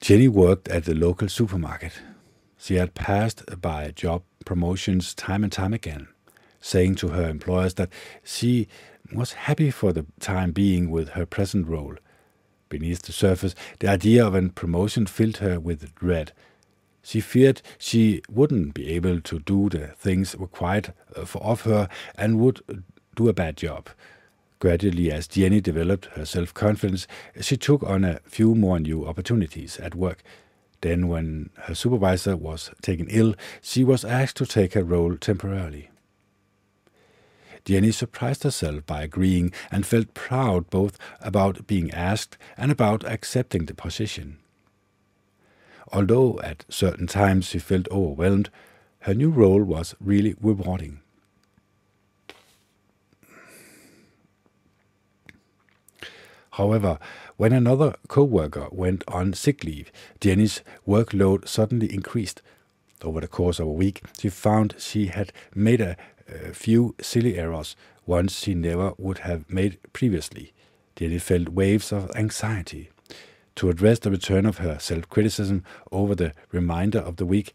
[0.00, 1.94] Jenny worked at the local supermarket.
[2.56, 6.06] She had passed by job promotions time and time again,
[6.60, 7.90] saying to her employers that
[8.22, 8.68] she
[9.12, 11.96] was happy for the time being with her present role.
[12.68, 16.30] Beneath the surface, the idea of a promotion filled her with dread
[17.02, 22.38] she feared she wouldn't be able to do the things required uh, of her and
[22.40, 22.60] would
[23.14, 23.88] do a bad job.
[24.58, 27.06] Gradually, as Jenny developed her self confidence,
[27.40, 30.22] she took on a few more new opportunities at work.
[30.82, 35.90] Then, when her supervisor was taken ill, she was asked to take her role temporarily.
[37.64, 43.66] Jenny surprised herself by agreeing and felt proud both about being asked and about accepting
[43.66, 44.38] the position.
[45.92, 48.50] Although at certain times she felt overwhelmed,
[49.00, 51.00] her new role was really rewarding.
[56.52, 56.98] However,
[57.36, 62.42] when another co-worker went on sick leave, Jenny's workload suddenly increased.
[63.02, 65.96] Over the course of a week, she found she had made a,
[66.28, 70.52] a few silly errors, ones she never would have made previously.
[70.96, 72.90] Jenny felt waves of anxiety.
[73.56, 77.54] To address the return of her self criticism over the remainder of the week,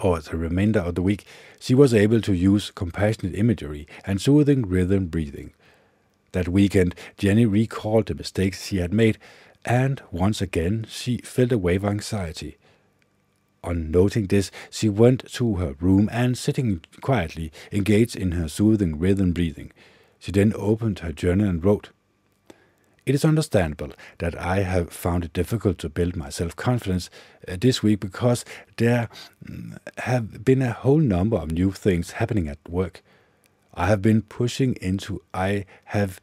[0.00, 1.24] or the remainder of the week,
[1.58, 5.52] she was able to use compassionate imagery and soothing rhythm breathing.
[6.32, 9.18] That weekend, Jenny recalled the mistakes she had made,
[9.64, 12.56] and once again she felt a wave of anxiety.
[13.62, 18.98] On noting this, she went to her room and, sitting quietly, engaged in her soothing
[18.98, 19.70] rhythm breathing.
[20.18, 21.90] She then opened her journal and wrote,
[23.06, 27.10] It is understandable that I have found it difficult to build my self confidence
[27.48, 28.44] uh, this week because
[28.76, 29.08] there
[29.44, 33.02] mm, have been a whole number of new things happening at work.
[33.74, 36.20] I have been pushing into, I have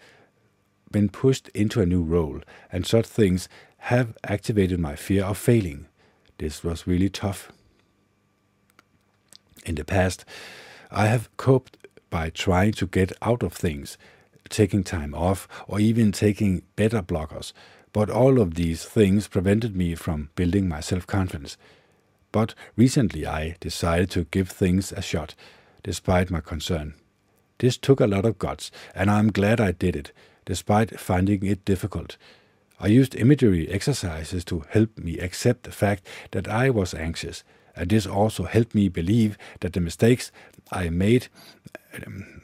[0.92, 5.88] been pushed into a new role, and such things have activated my fear of failing.
[6.38, 7.52] This was really tough.
[9.66, 10.24] In the past,
[10.92, 11.78] I have coped
[12.10, 13.98] by trying to get out of things,
[14.50, 17.54] taking time off, or even taking beta blockers,
[17.93, 21.58] but all of these things prevented me from building my self confidence.
[22.32, 25.36] But recently I decided to give things a shot,
[25.84, 26.93] despite my concern.
[27.60, 30.12] This took a lot of guts, and I'm glad I did it,
[30.45, 32.18] despite finding it difficult.
[32.80, 37.43] I used imagery exercises to help me accept the fact that I was anxious,
[37.76, 40.32] and this also helped me believe that the mistakes
[40.72, 41.28] I made
[42.06, 42.41] um,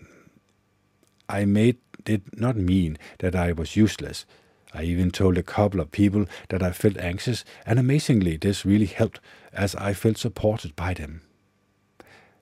[1.29, 4.25] I made did not mean that I was useless.
[4.73, 8.87] I even told a couple of people that I felt anxious, and amazingly, this really
[8.87, 9.19] helped
[9.51, 11.21] as I felt supported by them.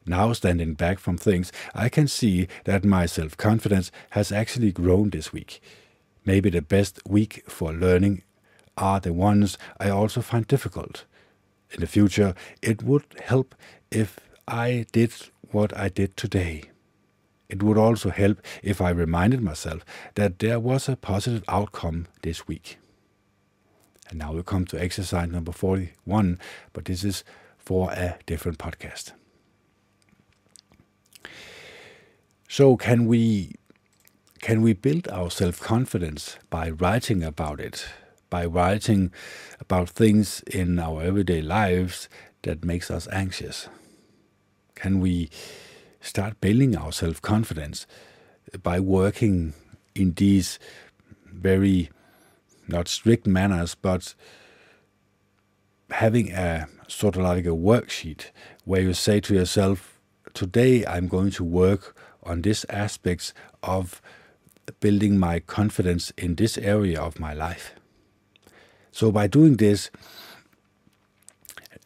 [0.06, 5.10] Now, standing back from things, I can see that my self confidence has actually grown
[5.10, 5.62] this week.
[6.26, 8.24] Maybe the best week for learning
[8.78, 11.06] are the ones I also find difficult.
[11.72, 13.56] In the future, it would help
[13.92, 15.14] if I did
[15.52, 16.71] what I did today.
[17.52, 19.84] It would also help if I reminded myself
[20.16, 22.78] that there was a positive outcome this week.
[24.10, 26.40] And now we come to exercise number 41,
[26.72, 27.26] but this is
[27.58, 29.12] for a different podcast.
[32.48, 33.56] So, can we
[34.40, 37.86] can we build our self confidence by writing about it,
[38.30, 39.12] by writing
[39.60, 42.08] about things in our everyday lives
[42.44, 43.68] that makes us anxious?
[44.76, 45.30] Can we
[46.02, 47.88] start building our self confidence
[48.62, 49.54] by working
[49.96, 50.60] in these
[51.26, 51.90] very
[52.68, 54.14] not strict manners, but
[55.92, 58.32] having a sort of like a worksheet
[58.66, 60.00] where you say to yourself,
[60.34, 63.34] Today I'm going to work on this aspects
[63.64, 64.02] of
[64.80, 67.74] building my confidence in this area of my life.
[68.92, 69.90] So, by doing this,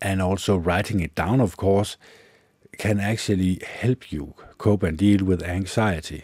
[0.01, 1.97] and also writing it down, of course,
[2.78, 6.23] can actually help you cope and deal with anxiety.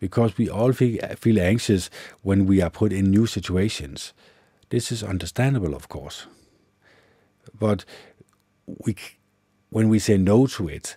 [0.00, 1.90] Because we all feel anxious
[2.22, 4.12] when we are put in new situations.
[4.70, 6.26] This is understandable, of course.
[7.58, 7.84] But
[8.66, 8.96] we,
[9.70, 10.96] when we say no to it,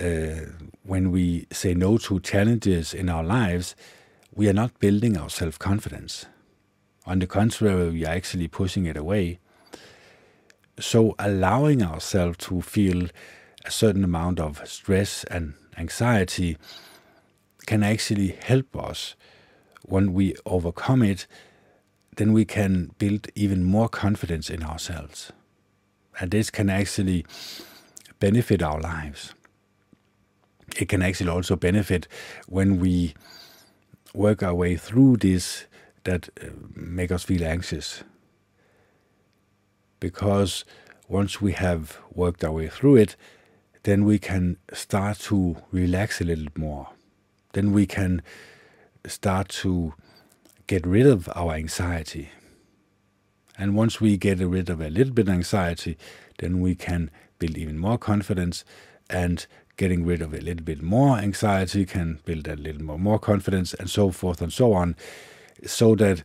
[0.00, 0.50] uh,
[0.82, 3.76] when we say no to challenges in our lives,
[4.34, 6.26] we are not building our self confidence.
[7.06, 9.38] On the contrary, we are actually pushing it away.
[10.80, 13.08] So, allowing ourselves to feel
[13.64, 16.56] a certain amount of stress and anxiety
[17.66, 19.16] can actually help us.
[19.82, 21.26] When we overcome it,
[22.16, 25.32] then we can build even more confidence in ourselves.
[26.20, 27.26] And this can actually
[28.20, 29.34] benefit our lives.
[30.76, 32.08] It can actually also benefit
[32.46, 33.14] when we
[34.14, 35.66] work our way through this
[36.04, 38.04] that uh, make us feel anxious.
[40.00, 40.64] Because
[41.08, 43.16] once we have worked our way through it,
[43.84, 46.88] then we can start to relax a little more.
[47.52, 48.22] Then we can
[49.06, 49.94] start to
[50.66, 52.30] get rid of our anxiety.
[53.56, 55.96] And once we get rid of a little bit of anxiety,
[56.38, 58.64] then we can build even more confidence
[59.08, 63.18] and getting rid of a little bit more anxiety can build a little more, more
[63.18, 64.96] confidence and so forth and so on.
[65.66, 66.22] So that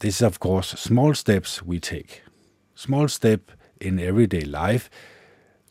[0.00, 2.22] this is, of course, small steps we take.
[2.74, 4.88] Small step in everyday life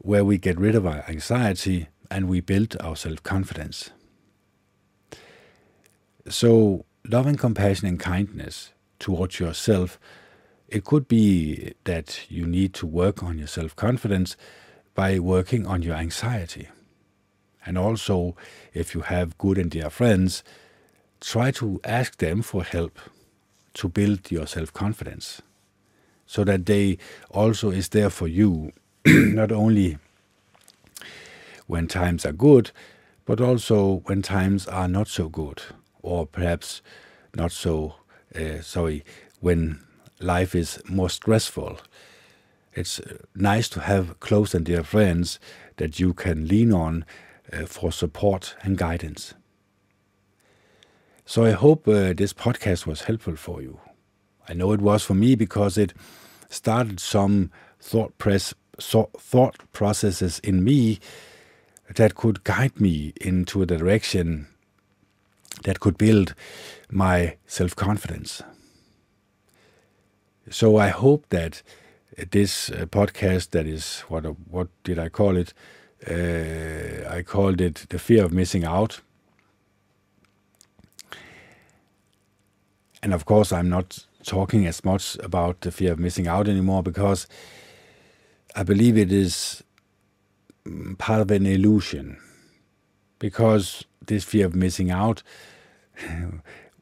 [0.04, 3.91] where we get rid of our anxiety and we build our self confidence.
[6.28, 9.99] So, love and compassion and kindness towards yourself,
[10.68, 14.36] it could be that you need to work on your self confidence
[14.95, 16.68] by working on your anxiety.
[17.66, 18.36] And also,
[18.74, 20.43] if you have good and dear friends,
[21.20, 22.97] try to ask them for help
[23.76, 25.41] to build your self confidence
[26.26, 26.97] so that they
[27.30, 28.72] also is there for you
[29.06, 29.97] not only
[31.68, 32.72] when times are good,
[33.26, 35.62] but also when times are not so good,
[36.02, 36.82] or perhaps
[37.36, 37.95] not so,
[38.36, 39.04] uh, sorry,
[39.39, 39.80] when
[40.20, 41.80] life is more stressful.
[42.74, 45.39] It's uh, nice to have close and dear friends
[45.78, 47.06] that you can lean on
[47.52, 49.34] uh, for support and guidance.
[51.26, 53.80] So I hope uh, this podcast was helpful for you.
[54.47, 55.93] I know it was for me because it
[56.49, 60.99] started some thought press so, thought processes in me
[61.95, 64.47] that could guide me into a direction
[65.63, 66.34] that could build
[66.89, 68.41] my self confidence.
[70.49, 71.61] So I hope that
[72.32, 75.53] this uh, podcast, that is what what did I call it?
[76.09, 79.01] Uh, I called it the fear of missing out.
[83.03, 86.84] And of course, I'm not talking as much about the fear of missing out anymore
[86.84, 87.27] because
[88.56, 89.64] I believe it is
[90.66, 92.18] mm, part of an illusion.
[93.20, 95.24] Because this fear of missing out,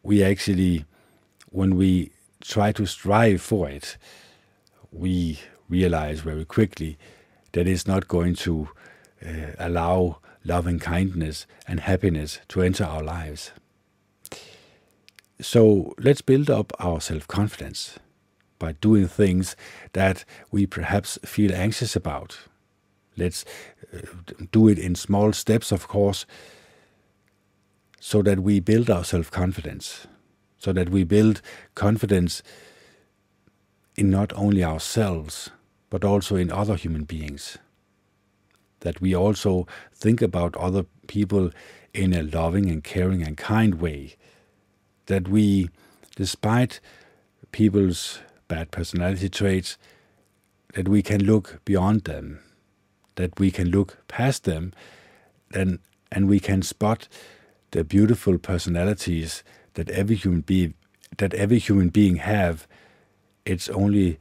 [0.04, 0.86] we actually,
[1.50, 2.12] when we
[2.42, 3.98] try to strive for it,
[4.92, 6.98] we realize very quickly
[7.52, 8.70] that it's not going to
[9.26, 13.52] uh, allow love and kindness and happiness to enter our lives.
[15.42, 18.00] So let's build up our self confidence
[18.60, 19.56] by doing things
[19.94, 22.38] that we perhaps feel anxious about.
[23.18, 23.46] Let's
[23.94, 24.00] uh,
[24.52, 26.26] do it in small steps, of course,
[28.00, 30.08] so that we build our self confidence,
[30.58, 31.42] so that we build
[31.76, 32.44] confidence
[33.96, 35.50] in not only ourselves,
[35.90, 37.58] but also in other human beings.
[38.82, 41.52] That we also think about other people
[41.94, 44.16] in a loving and caring and kind way.
[45.08, 45.70] That we,
[46.16, 46.80] despite
[47.52, 48.20] people's
[48.50, 49.78] bad personality traits,
[50.74, 52.42] that we can look beyond them,
[53.16, 54.74] that we can look past them,
[55.54, 55.80] and,
[56.12, 57.08] and we can spot
[57.72, 59.44] the beautiful personalities
[59.76, 60.74] that every human being
[61.18, 62.68] that every human being have.
[63.46, 64.20] It's only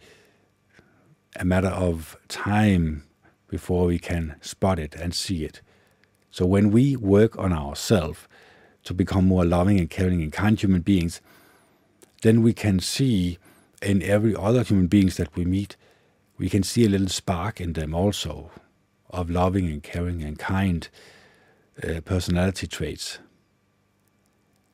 [1.37, 3.05] a matter of time
[3.49, 5.61] before we can spot it and see it.
[6.31, 8.21] So when we work on ourselves
[8.85, 11.21] to become more loving and caring and kind human beings,
[12.23, 13.39] then we can see
[13.83, 15.77] in every other human beings that we meet,
[16.37, 18.51] we can see a little spark in them also
[19.11, 20.89] of loving and caring and kind
[21.83, 23.19] uh, personality traits.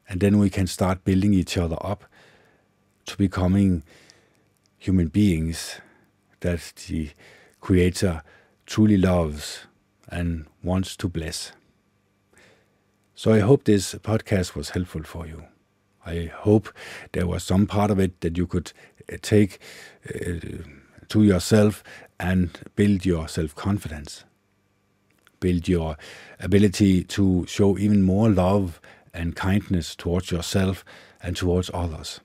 [0.08, 2.04] And then we can start building each other up
[3.06, 3.82] to becoming
[4.78, 5.80] human beings
[6.40, 7.10] that the
[7.60, 8.22] Creator
[8.66, 9.66] truly loves
[10.08, 11.52] and wants to bless.
[13.14, 15.44] So I hope this podcast was helpful for you.
[16.06, 16.68] I hope
[17.12, 18.72] there was some part of it that you could
[19.12, 19.58] uh, take
[20.08, 20.34] uh,
[21.08, 21.82] to yourself
[22.18, 24.24] and build your self confidence,
[25.40, 25.96] build your
[26.40, 28.80] ability to show even more love
[29.12, 30.84] and kindness towards yourself
[31.22, 32.20] and towards others.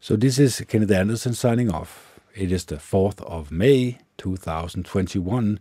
[0.00, 2.18] So, this is Kenneth Anderson signing off.
[2.34, 5.60] It is the 4th of May 2021.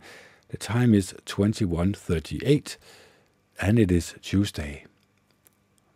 [0.49, 2.77] The time is 21:38
[3.61, 4.85] and it is Tuesday.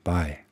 [0.04, 0.45] Bye.